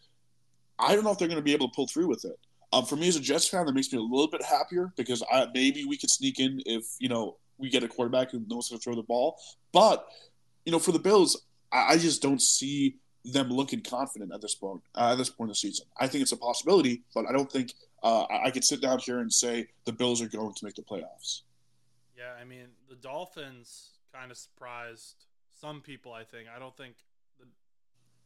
[0.78, 2.38] I don't know if they're going to be able to pull through with it.
[2.72, 5.22] Um, for me as a Jets fan, that makes me a little bit happier because
[5.32, 8.68] I, maybe we could sneak in if, you know, we get a quarterback who knows
[8.68, 9.38] how to throw the ball.
[9.72, 10.06] But,
[10.64, 14.54] you know, for the Bills, I, I just don't see them looking confident at this
[14.54, 14.82] point.
[14.94, 17.50] Uh, at this point in the season, I think it's a possibility, but I don't
[17.50, 20.64] think uh, I, I could sit down here and say the Bills are going to
[20.64, 21.42] make the playoffs.
[22.16, 25.24] Yeah, I mean the Dolphins kind of surprised
[25.60, 26.12] some people.
[26.12, 26.94] I think I don't think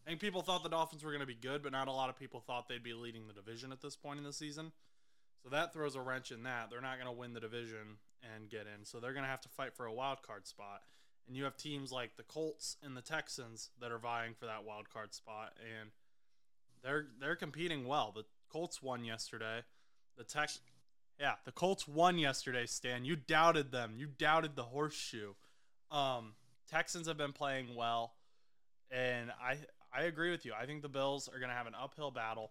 [0.05, 2.11] I think people thought the Dolphins were going to be good, but not a lot
[2.11, 4.73] of people thought they'd be leading the division at this point in the season.
[5.43, 6.71] So that throws a wrench in that.
[6.71, 7.99] They're not going to win the division
[8.35, 8.85] and get in.
[8.85, 10.83] So they're going to have to fight for a wild card spot.
[11.27, 14.65] And you have teams like the Colts and the Texans that are vying for that
[14.65, 15.91] wild card spot and
[16.83, 18.13] they're they're competing well.
[18.15, 19.61] The Colts won yesterday.
[20.17, 20.61] The Tex
[21.21, 22.67] yeah, the Colts won yesterday.
[22.67, 23.93] Stan, you doubted them.
[23.97, 25.35] You doubted the horseshoe.
[25.91, 26.33] Um,
[26.69, 28.15] Texans have been playing well,
[28.91, 29.59] and I
[29.95, 30.53] I agree with you.
[30.59, 32.51] I think the Bills are going to have an uphill battle.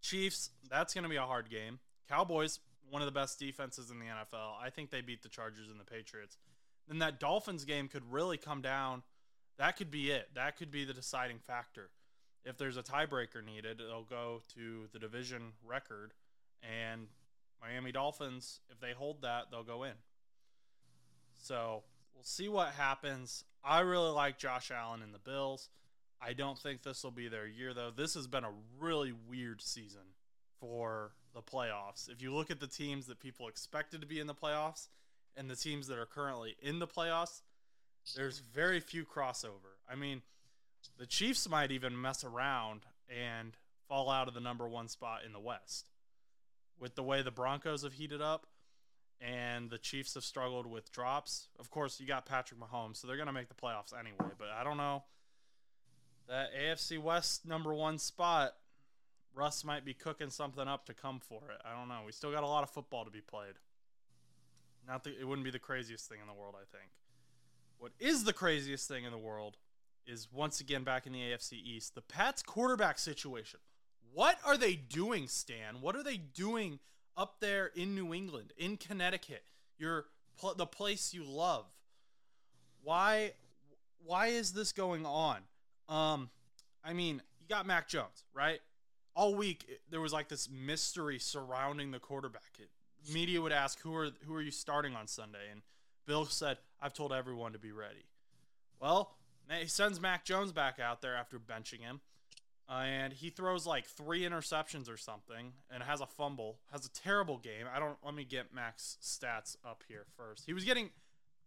[0.00, 1.78] Chiefs, that's going to be a hard game.
[2.08, 2.58] Cowboys,
[2.90, 4.54] one of the best defenses in the NFL.
[4.60, 6.36] I think they beat the Chargers and the Patriots.
[6.88, 9.02] Then that Dolphins game could really come down.
[9.58, 10.28] That could be it.
[10.34, 11.90] That could be the deciding factor
[12.44, 16.12] if there's a tiebreaker needed, it'll go to the division record,
[16.62, 17.06] and
[17.60, 19.92] Miami Dolphins, if they hold that, they'll go in.
[21.34, 21.82] So
[22.14, 23.44] we'll see what happens.
[23.64, 25.68] I really like Josh Allen and the Bills.
[26.24, 27.90] I don't think this will be their year, though.
[27.90, 30.14] This has been a really weird season
[30.60, 32.08] for the playoffs.
[32.08, 34.88] If you look at the teams that people expected to be in the playoffs
[35.36, 37.42] and the teams that are currently in the playoffs,
[38.14, 39.78] there's very few crossover.
[39.90, 40.22] I mean,
[40.98, 43.56] the Chiefs might even mess around and
[43.88, 45.86] fall out of the number one spot in the West.
[46.78, 48.46] With the way the Broncos have heated up
[49.20, 53.16] and the Chiefs have struggled with drops, of course, you got Patrick Mahomes, so they're
[53.16, 54.32] going to make the playoffs anyway.
[54.38, 55.02] But I don't know.
[56.32, 58.54] That AFC West number one spot,
[59.34, 61.60] Russ might be cooking something up to come for it.
[61.62, 62.00] I don't know.
[62.06, 63.56] We still got a lot of football to be played.
[64.88, 66.90] Not the, it wouldn't be the craziest thing in the world, I think.
[67.76, 69.58] What is the craziest thing in the world
[70.06, 71.94] is once again back in the AFC East.
[71.94, 73.60] The Pats quarterback situation.
[74.14, 75.82] What are they doing, Stan?
[75.82, 76.78] What are they doing
[77.14, 79.44] up there in New England, in Connecticut?
[79.76, 80.06] Your
[80.56, 81.66] the place you love.
[82.82, 83.32] Why
[84.02, 85.42] why is this going on?
[85.92, 86.30] Um
[86.84, 88.60] I mean, you got Mac Jones, right?
[89.14, 92.58] All week there was like this mystery surrounding the quarterback.
[92.58, 92.70] It,
[93.12, 95.62] media would ask who are who are you starting on Sunday and
[96.06, 98.06] Bill said, "I've told everyone to be ready."
[98.80, 99.14] Well,
[99.50, 102.00] he sends Mac Jones back out there after benching him.
[102.68, 106.90] Uh, and he throws like three interceptions or something and has a fumble has a
[106.90, 110.88] terrible game i don't let me get Mac's stats up here first he was getting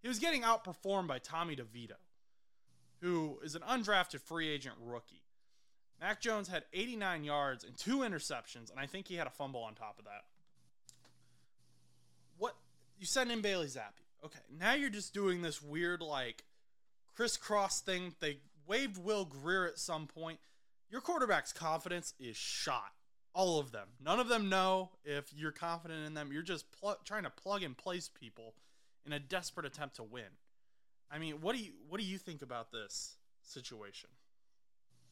[0.01, 1.95] he was getting outperformed by tommy devito
[3.05, 5.23] who is an undrafted free agent rookie
[5.99, 9.63] mac jones had 89 yards and two interceptions and i think he had a fumble
[9.63, 10.23] on top of that
[12.37, 12.55] what
[12.99, 16.43] you send in bailey zappe okay now you're just doing this weird like
[17.15, 18.13] crisscross thing.
[18.19, 20.39] They waived Will Grier at some point.
[20.89, 22.91] Your quarterback's confidence is shot.
[23.33, 23.87] All of them.
[24.03, 26.31] None of them know if you're confident in them.
[26.31, 28.53] You're just pl- trying to plug and place people
[29.05, 30.37] in a desperate attempt to win.
[31.11, 34.09] I mean, what do you what do you think about this situation?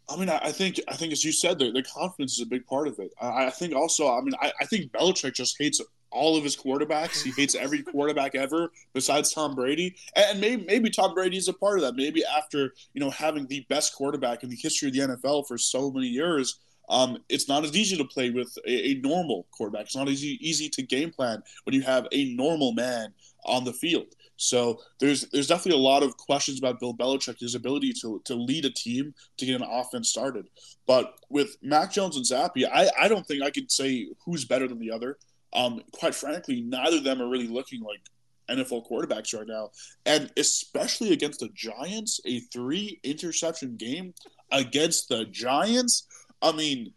[0.09, 2.65] I mean, I think I think as you said, the, the confidence is a big
[2.65, 3.11] part of it.
[3.21, 5.81] I, I think also, I mean, I, I think Belichick just hates
[6.13, 7.21] all of his quarterbacks.
[7.21, 9.95] He hates every quarterback ever besides Tom Brady.
[10.15, 11.95] And maybe, maybe Tom Brady is a part of that.
[11.95, 15.57] Maybe after, you know, having the best quarterback in the history of the NFL for
[15.57, 19.85] so many years, um, it's not as easy to play with a, a, normal quarterback.
[19.85, 23.13] It's not easy easy to game plan when you have a normal man
[23.45, 24.07] on the field.
[24.37, 28.35] So there's there's definitely a lot of questions about Bill Belichick, his ability to, to
[28.35, 30.47] lead a team to get an offense started.
[30.87, 34.67] But with Mac Jones and Zappe, I, I don't think I could say who's better
[34.67, 35.17] than the other.
[35.53, 38.01] Um, quite frankly, neither of them are really looking like
[38.49, 39.69] NFL quarterbacks right now.
[40.05, 44.13] And especially against the Giants, a three interception game
[44.51, 46.07] against the Giants.
[46.41, 46.93] I mean,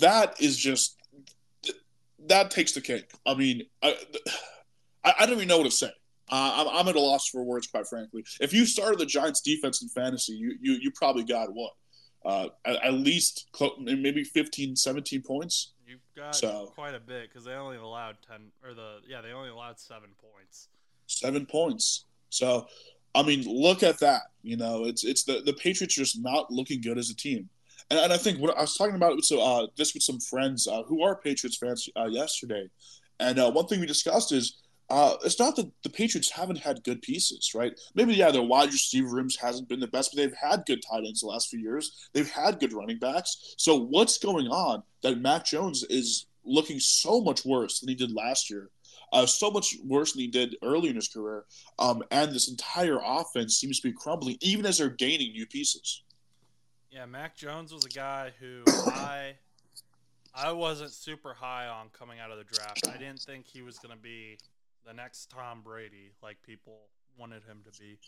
[0.00, 0.96] that is just
[2.26, 3.10] that takes the cake.
[3.24, 3.96] I mean, I,
[5.18, 5.90] I, don't even know what to say.
[6.30, 8.24] Uh, I'm, I'm at a loss for words, quite frankly.
[8.40, 11.72] If you started the Giants' defense in fantasy, you you, you probably got what
[12.24, 13.46] uh, at, at, least
[13.80, 15.72] maybe 15, 17 points.
[15.86, 19.32] You've got so, quite a bit because they only allowed ten or the yeah they
[19.32, 20.68] only allowed seven points.
[21.06, 22.06] Seven points.
[22.30, 22.66] So,
[23.14, 24.22] I mean, look at that.
[24.42, 27.48] You know, it's it's the the Patriots just not looking good as a team.
[27.90, 30.66] And, and I think what I was talking about so uh, this with some friends
[30.66, 32.68] uh, who are Patriots fans uh, yesterday,
[33.20, 36.84] And uh, one thing we discussed is uh, it's not that the Patriots haven't had
[36.84, 37.78] good pieces, right?
[37.94, 41.04] Maybe yeah, their wide receiver rooms hasn't been the best, but they've had good tight
[41.04, 42.08] ends the last few years.
[42.12, 43.54] They've had good running backs.
[43.58, 48.12] So what's going on that Mac Jones is looking so much worse than he did
[48.12, 48.70] last year?
[49.12, 51.44] Uh, so much worse than he did early in his career.
[51.78, 56.02] Um, and this entire offense seems to be crumbling, even as they're gaining new pieces.
[56.90, 59.34] Yeah, Mac Jones was a guy who I
[60.34, 62.86] I wasn't super high on coming out of the draft.
[62.88, 64.38] I didn't think he was going to be
[64.86, 66.78] the next Tom Brady, like people
[67.18, 67.98] wanted him to be.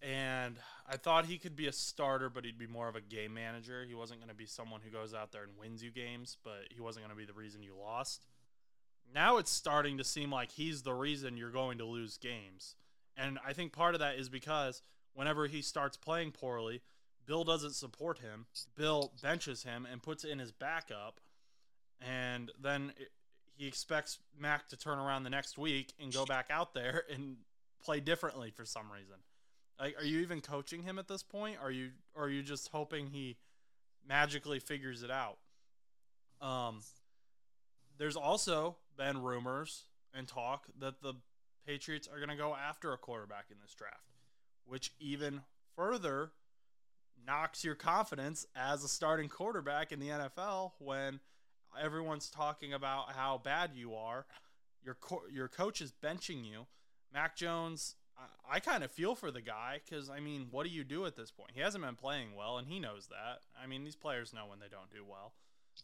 [0.00, 0.56] And
[0.88, 3.84] I thought he could be a starter, but he'd be more of a game manager.
[3.86, 6.66] He wasn't going to be someone who goes out there and wins you games, but
[6.70, 8.26] he wasn't going to be the reason you lost.
[9.12, 12.76] Now it's starting to seem like he's the reason you're going to lose games.
[13.16, 14.82] And I think part of that is because
[15.14, 16.82] whenever he starts playing poorly,
[17.26, 18.46] Bill doesn't support him.
[18.76, 21.20] Bill benches him and puts in his backup.
[22.00, 22.92] And then
[23.58, 27.36] he expects Mac to turn around the next week and go back out there and
[27.84, 29.16] play differently for some reason.
[29.80, 31.56] Like, are you even coaching him at this point?
[31.60, 33.36] Are you, or are you just hoping he
[34.08, 35.38] magically figures it out?
[36.40, 36.82] Um,
[37.98, 39.84] there's also been rumors
[40.14, 41.14] and talk that the
[41.66, 44.14] Patriots are going to go after a quarterback in this draft,
[44.66, 45.42] which even
[45.74, 46.30] further
[47.26, 51.18] knocks your confidence as a starting quarterback in the NFL when
[51.80, 54.26] everyone's talking about how bad you are.
[54.84, 56.66] Your co- your coach is benching you.
[57.12, 60.70] Mac Jones, I, I kind of feel for the guy because I mean, what do
[60.70, 61.50] you do at this point?
[61.54, 63.40] He hasn't been playing well, and he knows that.
[63.60, 65.32] I mean, these players know when they don't do well.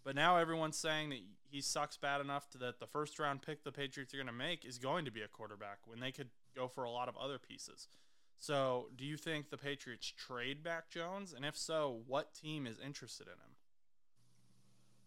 [0.02, 3.62] But now everyone's saying that he sucks bad enough to that the first round pick
[3.62, 6.30] the Patriots are going to make is going to be a quarterback when they could
[6.56, 7.88] go for a lot of other pieces.
[8.40, 11.32] So, do you think the Patriots trade back Jones?
[11.32, 13.53] And if so, what team is interested in him?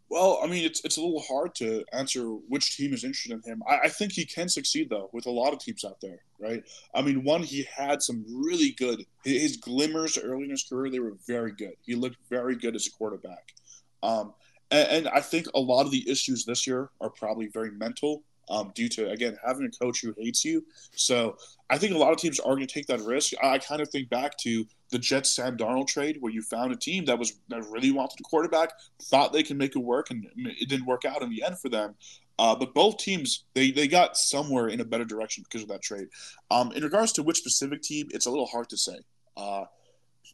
[0.10, 3.42] Well, I mean, it's it's a little hard to answer which team is interested in
[3.42, 3.62] him.
[3.68, 6.64] I, I, think he can succeed though with a lot of teams out there, right?
[6.96, 10.90] I mean, one he had some really good his glimmers early in his career.
[10.90, 11.74] They were very good.
[11.82, 13.54] He looked very good as a quarterback,
[14.02, 14.34] um,
[14.72, 18.24] and, and I think a lot of the issues this year are probably very mental
[18.50, 20.66] um, due to again having a coach who hates you.
[20.96, 21.38] So
[21.70, 23.34] I think a lot of teams are going to take that risk.
[23.42, 26.78] I kind of think back to the Jets Sam Darnold trade, where you found a
[26.78, 28.72] team that was that really wanted a quarterback,
[29.04, 31.70] thought they could make it work, and it didn't work out in the end for
[31.70, 31.96] them.
[32.40, 35.82] Uh, but both teams they they got somewhere in a better direction because of that
[35.82, 36.08] trade.
[36.52, 39.00] Um, in regards to which specific team, it's a little hard to say.
[39.36, 39.66] Uh,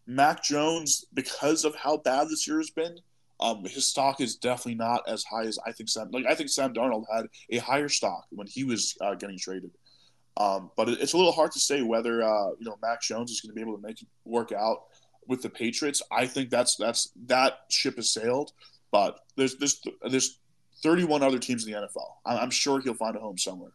[0.06, 2.98] Mac Jones, because of how bad this year has been,
[3.44, 6.10] um, his stock is definitely not as high as I think Sam.
[6.12, 9.72] Like I think Sam Darnold had a higher stock when he was uh, getting traded.
[10.38, 13.32] Um, but it, it's a little hard to say whether uh, you know Mac Jones
[13.32, 14.84] is going to be able to make it work out
[15.28, 16.02] with the Patriots.
[16.10, 18.54] I think that's that's that ship has sailed.
[18.92, 20.40] But there's there's there's
[20.82, 22.12] 31 other teams in the NFL.
[22.26, 23.72] I'm sure he'll find a home somewhere.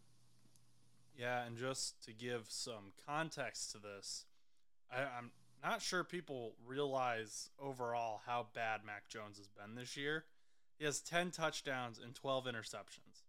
[1.19, 4.25] Yeah, and just to give some context to this,
[4.91, 5.31] I, I'm
[5.63, 10.25] not sure people realize overall how bad Mac Jones has been this year.
[10.79, 13.23] He has 10 touchdowns and 12 interceptions.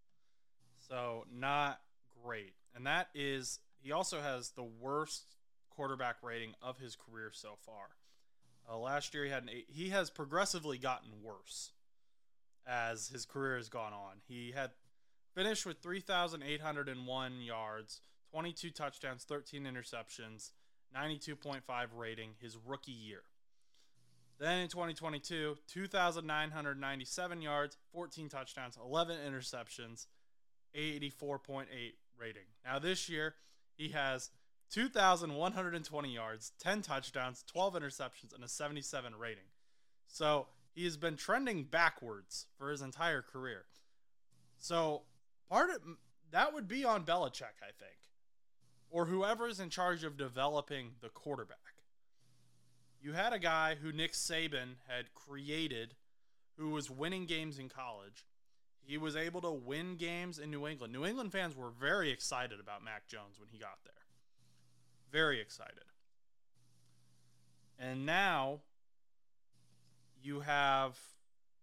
[0.88, 1.82] So, not
[2.24, 2.54] great.
[2.76, 5.36] And that is, he also has the worst
[5.70, 7.90] quarterback rating of his career so far.
[8.70, 11.72] Uh, last year, he had an eight, he has progressively gotten worse
[12.68, 14.18] as his career has gone on.
[14.28, 14.72] He had
[15.34, 18.02] finished with 3,801 yards,
[18.32, 20.52] 22 touchdowns, 13 interceptions,
[20.96, 21.62] 92.5
[21.96, 23.22] rating his rookie year.
[24.40, 30.08] Then in 2022, 2,997 yards, 14 touchdowns, 11 interceptions,
[30.76, 31.66] 84.8
[32.18, 32.44] rating.
[32.64, 33.36] Now this year,
[33.76, 34.30] he has
[34.72, 39.44] 2,120 yards, 10 touchdowns, 12 interceptions, and a 77 rating.
[40.08, 43.66] So he has been trending backwards for his entire career.
[44.58, 45.02] So
[45.50, 45.82] part of
[46.32, 48.09] that would be on Belichick, I think
[48.90, 51.58] or whoever is in charge of developing the quarterback.
[53.02, 55.96] You had a guy who Nick Saban had created
[56.58, 58.26] who was winning games in college.
[58.82, 60.92] He was able to win games in New England.
[60.92, 63.94] New England fans were very excited about Mac Jones when he got there.
[65.12, 65.86] Very excited.
[67.78, 68.60] And now
[70.22, 70.98] you have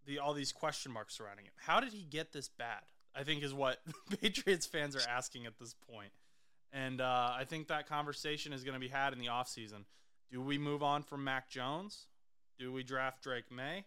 [0.06, 1.52] the all these question marks surrounding him.
[1.58, 2.82] How did he get this bad?
[3.14, 3.80] I think is what
[4.20, 6.12] Patriots fans are asking at this point.
[6.72, 9.84] And uh, I think that conversation is going to be had in the offseason.
[10.30, 12.06] Do we move on from Mac Jones?
[12.58, 13.84] Do we draft Drake Maye?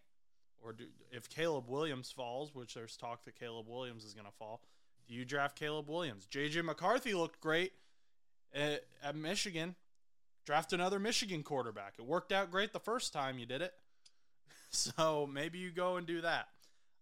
[0.63, 4.31] Or do, if Caleb Williams falls, which there's talk that Caleb Williams is going to
[4.31, 4.61] fall,
[5.07, 6.27] do you draft Caleb Williams?
[6.31, 7.73] JJ McCarthy looked great
[8.53, 9.75] at, at Michigan.
[10.45, 11.93] Draft another Michigan quarterback.
[11.97, 13.73] It worked out great the first time you did it.
[14.71, 16.47] So maybe you go and do that.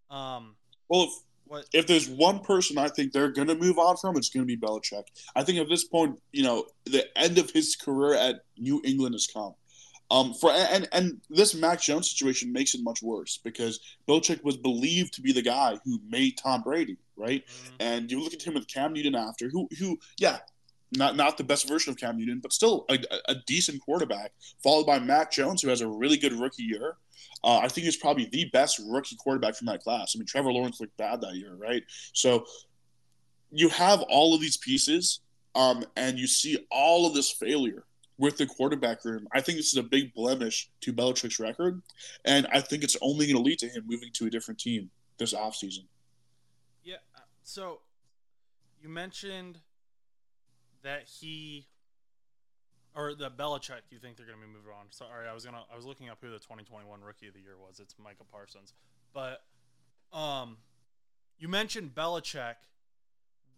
[0.10, 0.56] Um,
[0.88, 1.12] well,
[1.48, 1.66] What?
[1.74, 4.48] If there's one person I think they're going to move on from, it's going to
[4.48, 5.04] be Belichick.
[5.36, 9.16] I think at this point, you know, the end of his career at New England
[9.16, 9.54] has come.
[10.10, 14.56] Um, for and and this Mac Jones situation makes it much worse because Belichick was
[14.56, 17.44] believed to be the guy who made Tom Brady, right?
[17.46, 17.72] Mhm.
[17.82, 20.40] And you look at him with Cam Newton after, who who yeah,
[20.96, 24.32] not not the best version of Cam Newton, but still a, a decent quarterback.
[24.64, 26.96] Followed by Mac Jones, who has a really good rookie year.
[27.44, 30.14] Uh, I think he's probably the best rookie quarterback from that class.
[30.16, 31.84] I mean, Trevor Lawrence looked bad that year, right?
[32.14, 32.46] So
[33.52, 35.22] you have all of these pieces,
[35.56, 37.84] um, and you see all of this failure
[38.18, 39.28] with the quarterback room.
[39.32, 41.82] I think this is a big blemish to Belichick's record,
[42.26, 44.90] and I think it's only going to lead to him moving to a different team
[45.18, 45.86] this offseason.
[46.84, 46.96] Yeah.
[47.16, 47.82] uh, So
[48.82, 49.60] you mentioned
[50.84, 51.68] that he
[52.96, 53.82] or the Belichick.
[53.92, 54.88] You think they're going to be moved on?
[54.90, 55.64] Sorry, I was gonna.
[55.72, 57.80] I was looking up who the 2021 Rookie of the Year was.
[57.80, 58.74] It's Micah Parsons.
[59.14, 59.42] But
[60.12, 60.58] um,
[61.38, 62.56] you mentioned Belichick.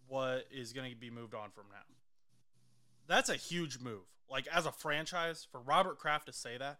[0.06, 1.84] What is going to be moved on from now?
[3.06, 4.02] That's a huge move.
[4.28, 6.78] Like as a franchise for Robert Kraft to say that,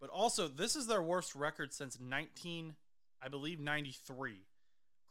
[0.00, 2.74] but also this is their worst record since 19,
[3.20, 4.44] I believe 93.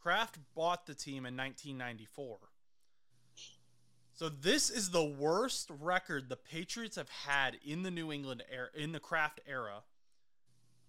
[0.00, 2.38] Kraft bought the team in 1994.
[4.18, 8.66] So this is the worst record the Patriots have had in the New England era,
[8.74, 9.84] in the Kraft era.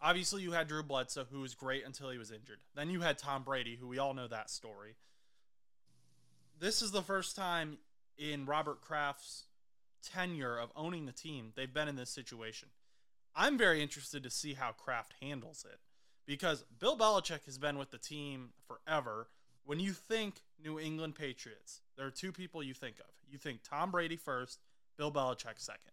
[0.02, 2.58] Obviously, you had Drew Bledsoe, who was great until he was injured.
[2.74, 4.96] Then you had Tom Brady, who we all know that story.
[6.60, 7.78] This is the first time
[8.18, 9.46] in Robert Kraft's
[10.02, 12.70] tenure of owning the team they've been in this situation.
[13.36, 15.78] I'm very interested to see how Kraft handles it
[16.26, 19.28] because Bill Belichick has been with the team forever.
[19.70, 23.06] When you think New England Patriots, there are two people you think of.
[23.32, 24.58] You think Tom Brady first,
[24.98, 25.92] Bill Belichick second.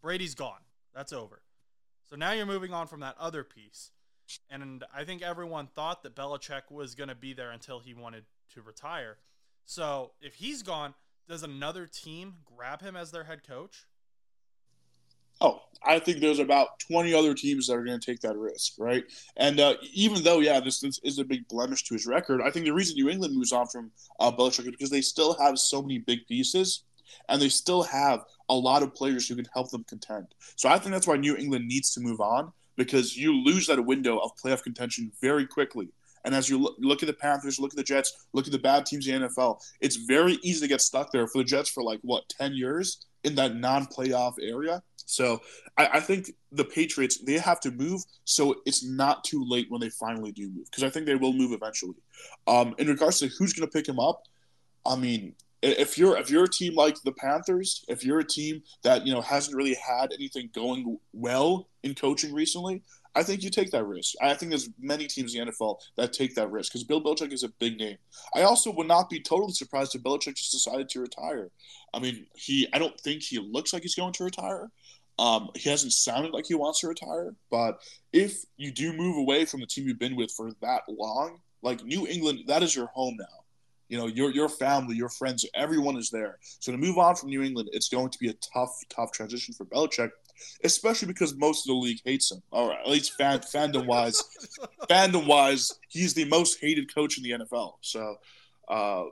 [0.00, 0.60] Brady's gone.
[0.94, 1.42] That's over.
[2.08, 3.90] So now you're moving on from that other piece.
[4.48, 8.26] And I think everyone thought that Belichick was going to be there until he wanted
[8.54, 9.16] to retire.
[9.64, 10.94] So if he's gone,
[11.28, 13.86] does another team grab him as their head coach?
[15.40, 18.74] Oh, I think there's about 20 other teams that are going to take that risk,
[18.78, 19.04] right?
[19.36, 22.50] And uh, even though, yeah, this, this, is a big blemish to his record, I
[22.50, 25.58] think the reason New England moves on from uh, Belichick is because they still have
[25.58, 26.84] so many big pieces
[27.28, 30.26] and they still have a lot of players who can help them contend.
[30.56, 33.84] So I think that's why New England needs to move on because you lose that
[33.84, 35.88] window of playoff contention very quickly.
[36.24, 38.58] And as you look, look at the Panthers, look at the Jets, look at the
[38.58, 41.68] bad teams in the NFL, it's very easy to get stuck there for the Jets
[41.68, 44.82] for like, what, 10 years in that non playoff area.
[45.06, 45.40] So
[45.76, 49.80] I, I, think the Patriots they have to move so it's not too late when
[49.80, 51.96] they finally do move because I think they will move eventually.
[52.46, 54.22] Um, in regards to who's going to pick him up,
[54.86, 58.62] I mean, if you're if you're a team like the Panthers, if you're a team
[58.82, 62.82] that you know hasn't really had anything going well in coaching recently,
[63.14, 64.14] I think you take that risk.
[64.20, 67.32] I think there's many teams in the NFL that take that risk because Bill Belichick
[67.32, 67.96] is a big name.
[68.34, 71.50] I also would not be totally surprised if Belichick just decided to retire.
[71.92, 74.70] I mean, he I don't think he looks like he's going to retire.
[75.18, 77.80] Um, he hasn't sounded like he wants to retire, but
[78.12, 81.84] if you do move away from the team you've been with for that long, like
[81.84, 83.44] New England, that is your home now.
[83.88, 86.38] You know, your your family, your friends, everyone is there.
[86.58, 89.54] So to move on from New England, it's going to be a tough, tough transition
[89.54, 90.10] for Belichick,
[90.62, 92.42] especially because most of the league hates him.
[92.50, 94.22] All right, at least fan, fandom wise,
[94.90, 97.74] fandom wise, he's the most hated coach in the NFL.
[97.80, 98.16] So
[98.68, 99.04] uh,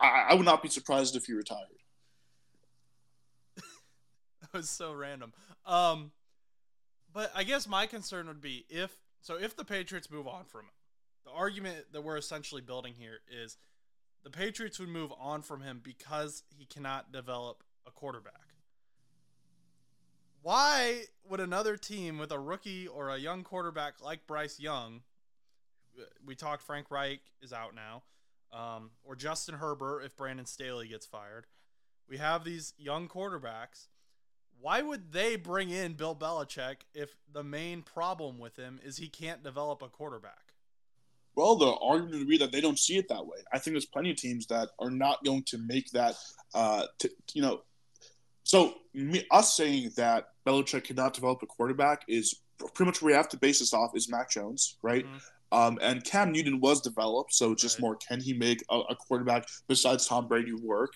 [0.00, 1.66] I, I would not be surprised if he retired.
[3.56, 5.32] that was so random.
[5.64, 6.12] Um,
[7.12, 10.62] but I guess my concern would be if so if the Patriots move on from
[10.62, 10.70] him,
[11.24, 13.56] the argument that we're essentially building here is
[14.22, 18.45] the Patriots would move on from him because he cannot develop a quarterback.
[20.46, 25.00] Why would another team with a rookie or a young quarterback like Bryce Young,
[26.24, 28.04] we talked Frank Reich is out now,
[28.56, 31.46] um, or Justin Herbert if Brandon Staley gets fired,
[32.08, 33.88] we have these young quarterbacks.
[34.60, 39.08] Why would they bring in Bill Belichick if the main problem with him is he
[39.08, 40.54] can't develop a quarterback?
[41.34, 43.38] Well, the argument would be that they don't see it that way.
[43.52, 46.14] I think there's plenty of teams that are not going to make that,
[46.54, 47.62] uh, to, you know.
[48.46, 52.42] So me, us saying that Belichick cannot develop a quarterback is
[52.74, 55.04] pretty much where we have to base this off is Mac Jones, right?
[55.04, 55.58] Mm-hmm.
[55.58, 57.82] Um, and Cam Newton was developed, so just right.
[57.82, 60.92] more can he make a, a, quarterback besides Tom Brady work?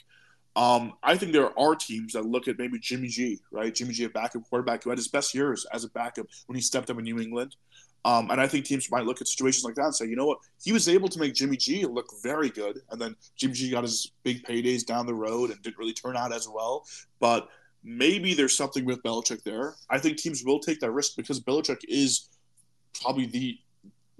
[0.54, 3.74] Um, I think there are teams that look at maybe Jimmy G, right?
[3.74, 6.62] Jimmy G, a backup quarterback who had his best years as a backup when he
[6.62, 7.56] stepped up in New England.
[8.04, 10.24] Um, and I think teams might look at situations like that and say, you know
[10.26, 13.70] what, he was able to make Jimmy G look very good, and then Jimmy G
[13.70, 16.86] got his big paydays down the road and didn't really turn out as well.
[17.18, 17.48] But
[17.84, 19.74] maybe there's something with Belichick there.
[19.90, 22.28] I think teams will take that risk because Belichick is
[23.02, 23.58] probably the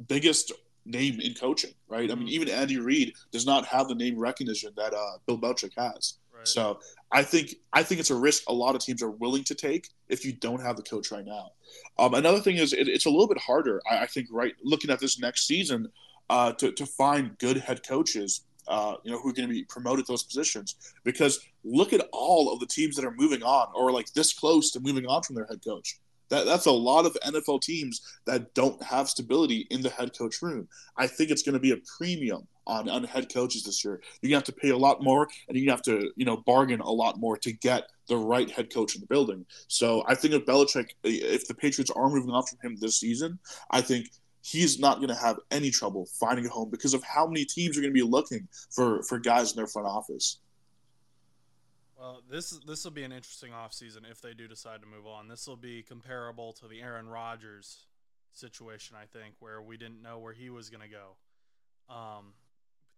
[0.09, 0.53] biggest
[0.85, 2.11] name in coaching, right?
[2.11, 2.33] I mean, Mhm.
[2.33, 6.15] even Andy Reid does not have the name recognition that uh, Bill Belichick has.
[6.35, 6.49] Right.
[6.49, 6.81] So
[7.13, 9.89] I think I think it's a risk a lot of teams are willing to take
[10.09, 11.51] if you don't have the coach right now.
[11.99, 14.91] Um, another thing is it, it's a little bit harder, I, I think, right looking
[14.91, 15.91] at this next season
[16.29, 18.43] uh, to to find good head coaches.
[18.69, 22.07] Uh, you know who are going to be promoted to those positions because look at
[22.13, 25.23] all of the teams that are moving on or like this close to moving on
[25.23, 25.99] from their head coach.
[26.31, 30.43] That, that's a lot of NFL teams that don't have stability in the head coach
[30.43, 30.69] room.
[30.97, 34.01] I think it's going to be a premium on, on head coaches this year.
[34.23, 36.91] To have to pay a lot more, and to have to you know bargain a
[36.91, 39.45] lot more to get the right head coach in the building.
[39.69, 43.39] So I think if Belichick, if the Patriots are moving on from him this season,
[43.71, 44.09] I think
[44.43, 47.77] he's not going to have any trouble finding a home because of how many teams
[47.77, 50.39] are going to be looking for for guys in their front office.
[52.01, 55.29] Well, this this will be an interesting offseason if they do decide to move on.
[55.29, 57.85] This will be comparable to the Aaron Rodgers
[58.33, 61.95] situation, I think, where we didn't know where he was going to go.
[61.95, 62.33] Um,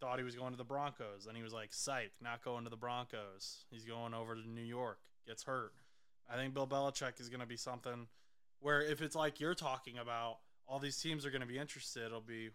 [0.01, 2.71] thought he was going to the Broncos, then he was like, "Psych, not going to
[2.71, 3.65] the Broncos.
[3.71, 5.01] He's going over to New York.
[5.27, 5.73] Gets hurt."
[6.31, 8.07] I think Bill Belichick is going to be something
[8.61, 10.39] where if it's like you're talking about,
[10.69, 12.05] all these teams are going to be interested.
[12.05, 12.51] It'll be,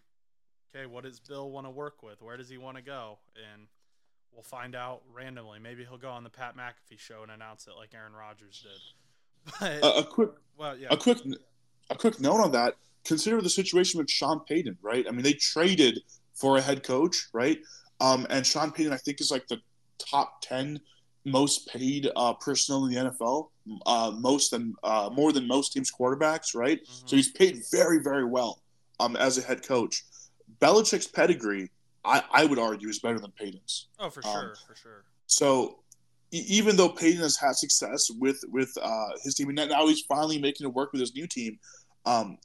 [0.73, 2.21] okay, what does Bill want to work with?
[2.21, 3.19] Where does he want to go?
[3.51, 3.67] And
[4.37, 5.59] we'll find out randomly.
[5.59, 9.51] Maybe he'll go on the Pat McAfee show and announce it like Aaron Rodgers did.
[9.59, 11.17] But A, a quick well, yeah, a quick
[11.89, 12.75] a quick note on that.
[13.05, 15.05] Consider the situation with Sean Payton, right?
[15.07, 15.99] I mean, they traded
[16.33, 17.57] for a head coach, right?
[18.01, 19.57] Um, and Sean Payton, I think, is like the
[19.97, 20.79] top ten
[21.25, 23.49] most paid uh, personnel in the NFL,
[23.85, 26.81] uh, most than uh, more than most teams' quarterbacks, right?
[26.83, 27.09] Mhm.
[27.09, 28.61] So he's paid very, very well
[28.99, 30.03] um, as a head coach.
[30.61, 31.71] Belichick's pedigree,
[32.05, 33.87] I, I would argue, is better than Payton's.
[33.99, 35.03] oh for um, sure, for sure.
[35.27, 35.79] So
[36.31, 40.01] e- even though Payton has had success with with uh, his team, and now he's
[40.01, 41.59] finally making it work with his new team,
[42.05, 42.37] um,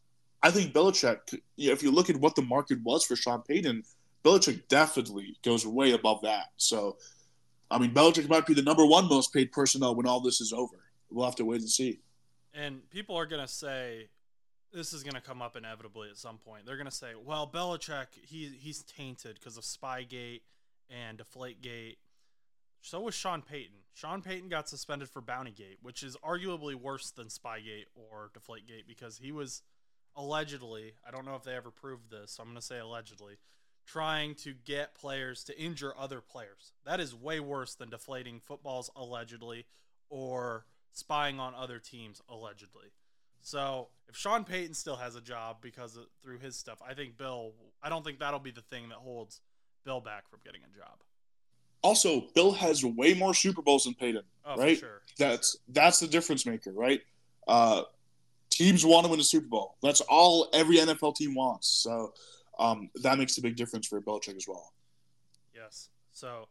[0.43, 1.39] I think Belichick.
[1.57, 3.85] You know, if you look at what the market was for Sean Payton,
[4.25, 6.47] Belichick definitely goes way above that.
[6.57, 6.97] So,
[7.71, 10.53] I mean, Belichick might be the number one most paid personnel when all this is
[10.53, 10.77] over.
[11.11, 12.01] We'll have to wait and see.
[12.55, 14.09] And people are gonna say
[14.73, 16.67] this is gonna come up inevitably at some point.
[16.67, 20.43] They're gonna say, "Well, Belichick, he he's tainted because of Spygate
[20.89, 21.97] and Deflategate."
[22.81, 23.77] So was Sean Payton.
[23.95, 29.19] Sean Payton got suspended for Bountygate, which is arguably worse than Spygate or Deflategate because
[29.19, 29.63] he was
[30.17, 33.39] allegedly, I don't know if they ever proved this, so I'm going to say allegedly,
[33.87, 36.73] trying to get players to injure other players.
[36.85, 39.67] That is way worse than deflating footballs allegedly
[40.09, 42.93] or spying on other teams allegedly.
[43.43, 47.19] So if Sean Payton still has a job because of, through his stuff, I think
[47.19, 47.53] Bill.
[47.83, 49.41] I don't think that'll be the thing that holds
[49.85, 50.95] Bill back from getting a job.
[51.83, 54.23] Also, Bill has way more Super Bowls than Payton.
[54.45, 54.77] Oh, Right?
[54.79, 55.01] for sure.
[55.19, 57.01] That's that's the difference maker, right?
[57.49, 57.83] Uh,
[58.51, 59.77] teams want to win a Super Bowl.
[59.83, 61.69] That's all every NFL team wants.
[61.69, 62.13] So
[62.59, 64.73] um, that makes a big difference for Belichick as well.
[65.55, 65.89] Yes.
[66.13, 66.47] So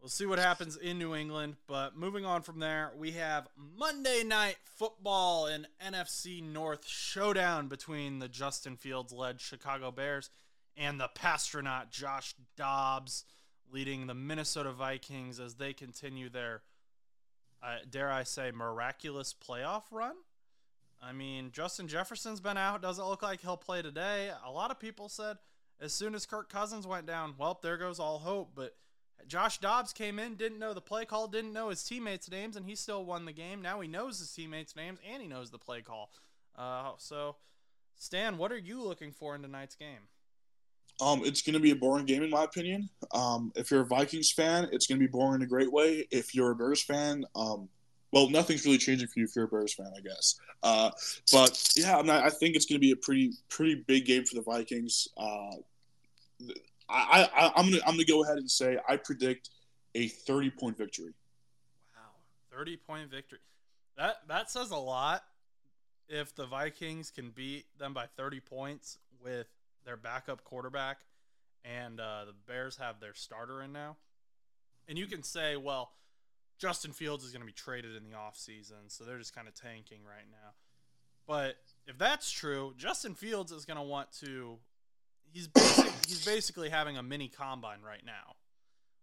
[0.00, 1.56] we'll see what happens in New England.
[1.66, 8.18] But moving on from there, we have Monday Night Football and NFC North showdown between
[8.18, 10.30] the Justin Fields led Chicago Bears
[10.76, 13.24] and the Passtronaut Josh Dobbs
[13.72, 16.62] leading the Minnesota Vikings as they continue their,
[17.62, 20.14] uh, dare I say, miraculous playoff run.
[21.02, 22.82] I mean, Justin Jefferson's been out.
[22.82, 24.30] Doesn't look like he'll play today.
[24.44, 25.38] A lot of people said
[25.80, 28.50] as soon as Kirk Cousins went down, well, there goes all hope.
[28.54, 28.74] But
[29.30, 32.66] Josh Dobbs came in, didn't know the play call, didn't know his teammates' names, and
[32.66, 33.62] he still won the game.
[33.62, 36.10] Now he knows his teammates' names and he knows the play call.
[36.58, 37.36] Uh, so,
[37.96, 40.08] Stan, what are you looking for in tonight's game?
[41.00, 42.90] Um, it's going to be a boring game, in my opinion.
[43.12, 46.08] Um, if you're a Vikings fan, it's going to be boring in a great way.
[46.10, 47.68] If you're a Bears fan, um,
[48.12, 50.40] well, nothing's really changing for you if you're a Bears fan, I guess.
[50.64, 50.90] Uh,
[51.32, 54.24] but yeah, I, mean, I think it's going to be a pretty pretty big game
[54.24, 55.06] for the Vikings.
[55.16, 55.52] Uh,
[56.90, 59.50] I, I I'm gonna I'm gonna go ahead and say I predict
[59.94, 61.14] a 30 point victory.
[61.96, 62.10] Wow,
[62.50, 63.38] thirty point victory.
[63.96, 65.22] That that says a lot.
[66.08, 69.46] If the Vikings can beat them by thirty points with
[69.84, 70.98] their backup quarterback,
[71.64, 73.96] and uh, the Bears have their starter in now,
[74.88, 75.92] and you can say, well,
[76.58, 79.54] Justin Fields is going to be traded in the offseason, so they're just kind of
[79.54, 80.50] tanking right now.
[81.26, 84.58] But if that's true, Justin Fields is going to want to.
[85.32, 88.34] He's basic, he's basically having a mini combine right now,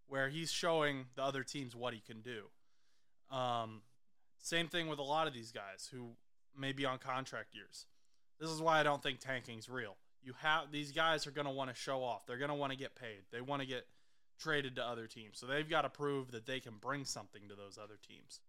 [0.07, 3.35] where he's showing the other teams what he can do.
[3.35, 3.81] Um,
[4.39, 6.11] same thing with a lot of these guys who
[6.57, 7.85] may be on contract years.
[8.39, 9.95] This is why I don't think tanking's real.
[10.23, 12.25] You have these guys are going to want to show off.
[12.25, 13.23] They're going to want to get paid.
[13.31, 13.85] They want to get
[14.39, 15.39] traded to other teams.
[15.39, 18.39] So they've got to prove that they can bring something to those other teams.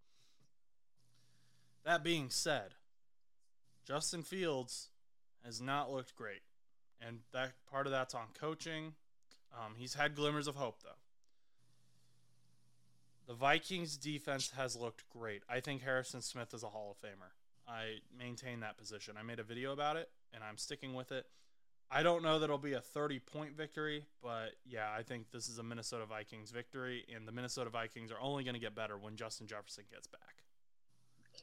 [1.85, 2.75] That being said,
[3.87, 4.89] Justin Fields
[5.45, 6.43] has not looked great.
[7.07, 8.95] And that part of that's on coaching.
[9.53, 10.91] Um, he's had glimmers of hope though.
[13.27, 15.43] The Vikings defense has looked great.
[15.49, 17.33] I think Harrison Smith is a Hall of Famer.
[17.69, 19.17] I maintain that position.
[19.19, 21.27] I made a video about it, and I'm sticking with it.
[21.91, 25.49] I don't know that it'll be a 30 point victory, but yeah, I think this
[25.49, 28.97] is a Minnesota Vikings victory, and the Minnesota Vikings are only going to get better
[28.97, 30.28] when Justin Jefferson gets back.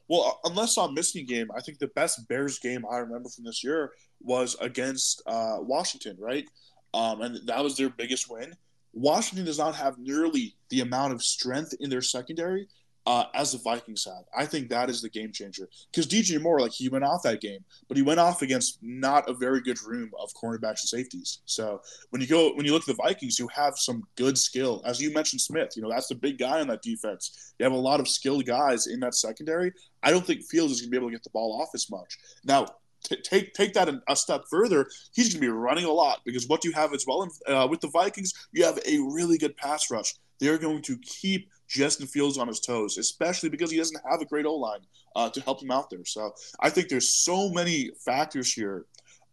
[0.08, 3.44] Well, unless I'm missing a game, I think the best Bears game I remember from
[3.44, 6.46] this year was against uh, Washington, right?
[6.94, 8.54] Um, and that was their biggest win.
[8.92, 12.66] Washington does not have nearly the amount of strength in their secondary
[13.06, 14.24] uh, as the Vikings have.
[14.36, 17.40] I think that is the game changer because DJ Moore, like he went off that
[17.40, 21.38] game, but he went off against not a very good room of cornerbacks and safeties.
[21.46, 21.80] So
[22.10, 25.00] when you go when you look at the Vikings, you have some good skill, as
[25.00, 25.70] you mentioned, Smith.
[25.76, 27.54] You know that's the big guy on that defense.
[27.58, 29.72] You have a lot of skilled guys in that secondary.
[30.02, 31.88] I don't think Fields is going to be able to get the ball off as
[31.90, 32.66] much now.
[33.04, 36.48] T- take take that a step further, he's going to be running a lot because
[36.48, 39.90] what you have as well uh, with the Vikings, you have a really good pass
[39.90, 40.14] rush.
[40.40, 44.24] They're going to keep Justin Fields on his toes, especially because he doesn't have a
[44.24, 44.80] great O line
[45.14, 46.04] uh, to help him out there.
[46.04, 48.86] So I think there's so many factors here,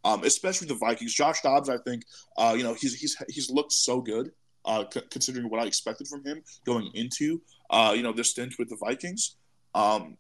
[0.03, 1.13] um, especially the Vikings.
[1.13, 2.03] Josh Dobbs, I think,
[2.38, 4.31] uh, you know, he's he's he's looked so good.
[4.65, 8.55] Uh, c- considering what I expected from him going into, uh, you know, this stint
[8.57, 9.36] with the Vikings,
[9.75, 10.15] um,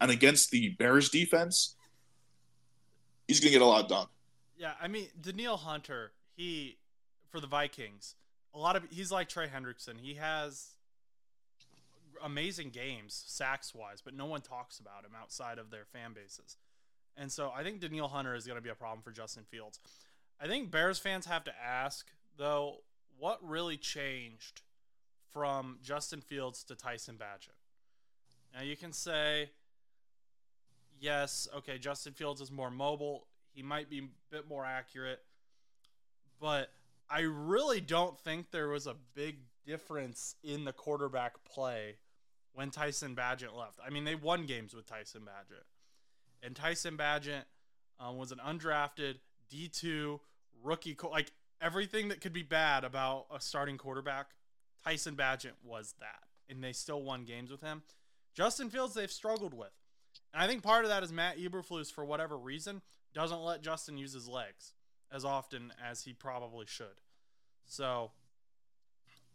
[0.00, 1.74] and against the Bears defense,
[3.26, 4.06] he's going to get a lot done.
[4.56, 6.78] Yeah, I mean, Danielle Hunter, he
[7.30, 8.14] for the Vikings,
[8.54, 9.98] a lot of he's like Trey Hendrickson.
[10.00, 10.76] He has
[12.22, 16.56] amazing games sacks wise, but no one talks about him outside of their fan bases.
[17.16, 19.78] And so I think Danielle Hunter is going to be a problem for Justin Fields.
[20.40, 22.06] I think Bears fans have to ask
[22.36, 22.78] though,
[23.18, 24.62] what really changed
[25.32, 27.56] from Justin Fields to Tyson Bagent?
[28.54, 29.50] Now you can say
[31.00, 33.26] yes, okay, Justin Fields is more mobile.
[33.52, 35.20] He might be a bit more accurate,
[36.40, 36.70] but
[37.10, 41.96] I really don't think there was a big difference in the quarterback play
[42.54, 43.78] when Tyson Bagent left.
[43.84, 45.64] I mean, they won games with Tyson Bagent.
[46.42, 47.44] And Tyson Bagent
[47.98, 49.16] um, was an undrafted
[49.52, 50.20] D2
[50.62, 50.94] rookie.
[50.94, 54.30] Co- like everything that could be bad about a starting quarterback,
[54.84, 56.24] Tyson Badgett was that.
[56.48, 57.82] And they still won games with him.
[58.34, 59.72] Justin Fields, they've struggled with.
[60.34, 62.82] And I think part of that is Matt Eberflus, for whatever reason,
[63.14, 64.72] doesn't let Justin use his legs
[65.12, 67.00] as often as he probably should.
[67.66, 68.10] So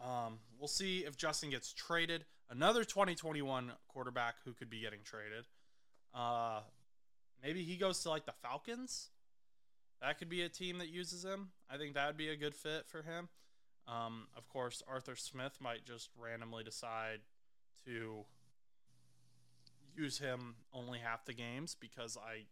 [0.04, 2.26] um, we'll see if Justin gets traded.
[2.50, 5.46] Another 2021 quarterback who could be getting traded.
[6.14, 6.62] Uh,
[7.44, 9.10] maybe he goes to like the Falcons.
[10.02, 11.50] That could be a team that uses him.
[11.70, 13.30] I think that would be a good fit for him.
[13.88, 17.20] Um, of course, Arthur Smith might just randomly decide
[17.86, 18.26] to
[19.96, 22.46] use him only half the games because I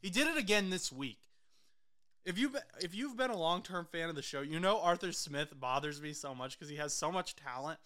[0.00, 1.18] he did it again this week.
[2.24, 5.12] If you if you've been a long term fan of the show, you know Arthur
[5.12, 7.78] Smith bothers me so much because he has so much talent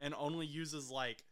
[0.00, 1.24] and only uses like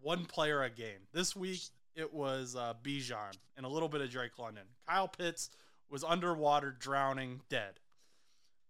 [0.00, 1.06] one player a game.
[1.12, 1.60] This week
[1.94, 4.64] it was uh, Bijan and a little bit of Drake London.
[4.88, 5.50] Kyle Pitts
[5.90, 7.80] was underwater, drowning, dead.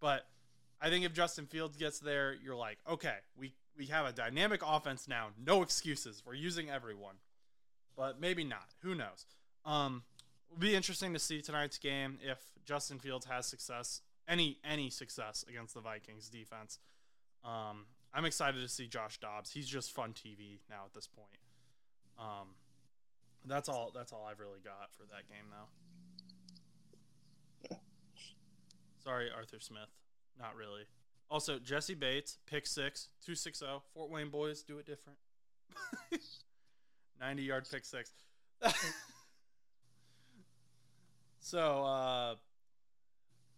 [0.00, 0.26] But
[0.80, 4.60] I think if Justin Fields gets there, you're like, okay, we we have a dynamic
[4.64, 5.28] offense now.
[5.44, 6.22] No excuses.
[6.26, 7.16] We're using everyone.
[7.96, 8.74] But maybe not.
[8.82, 9.26] Who knows?
[9.64, 10.02] Um,
[10.50, 15.44] it'll be interesting to see tonight's game if Justin Fields has success, any any success
[15.48, 16.78] against the Vikings defense.
[17.44, 19.50] Um, I'm excited to see Josh Dobbs.
[19.50, 21.28] He's just fun TV now at this point.
[22.18, 22.48] Um,
[23.44, 23.92] that's all.
[23.94, 25.68] That's all I've really got for that game, though.
[29.04, 29.88] Sorry, Arthur Smith.
[30.38, 30.82] Not really.
[31.30, 33.66] Also, Jessie Bates, pick six, 260.
[33.94, 35.18] Fort Wayne boys do it different.
[37.20, 38.12] 90 yard pick six.
[41.40, 42.34] so, uh,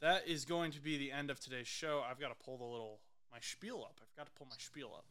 [0.00, 2.02] that is going to be the end of today's show.
[2.08, 3.00] I've got to pull the little
[3.32, 4.00] my spiel up.
[4.02, 5.04] I've got to pull my spiel up.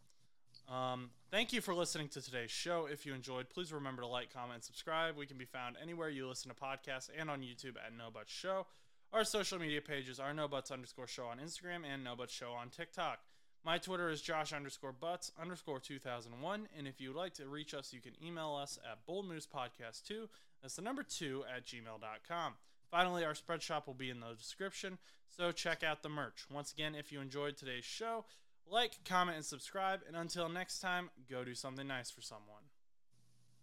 [0.73, 2.87] Um, thank you for listening to today's show.
[2.91, 5.17] If you enjoyed, please remember to like, comment, and subscribe.
[5.17, 8.31] We can be found anywhere you listen to podcasts and on YouTube at No Butts
[8.31, 8.67] Show.
[9.11, 12.51] Our social media pages are No Butts underscore show on Instagram and No Butts Show
[12.51, 13.19] on TikTok.
[13.65, 16.67] My Twitter is Josh underscore Butts underscore 2001.
[16.77, 19.47] And if you would like to reach us, you can email us at Bull Moose
[19.47, 20.29] Podcast Two.
[20.61, 22.53] That's the number two at gmail.com.
[22.91, 26.45] Finally, our spread shop will be in the description, so check out the merch.
[26.51, 28.25] Once again, if you enjoyed today's show,
[28.71, 30.01] like, comment, and subscribe.
[30.07, 32.68] And until next time, go do something nice for someone.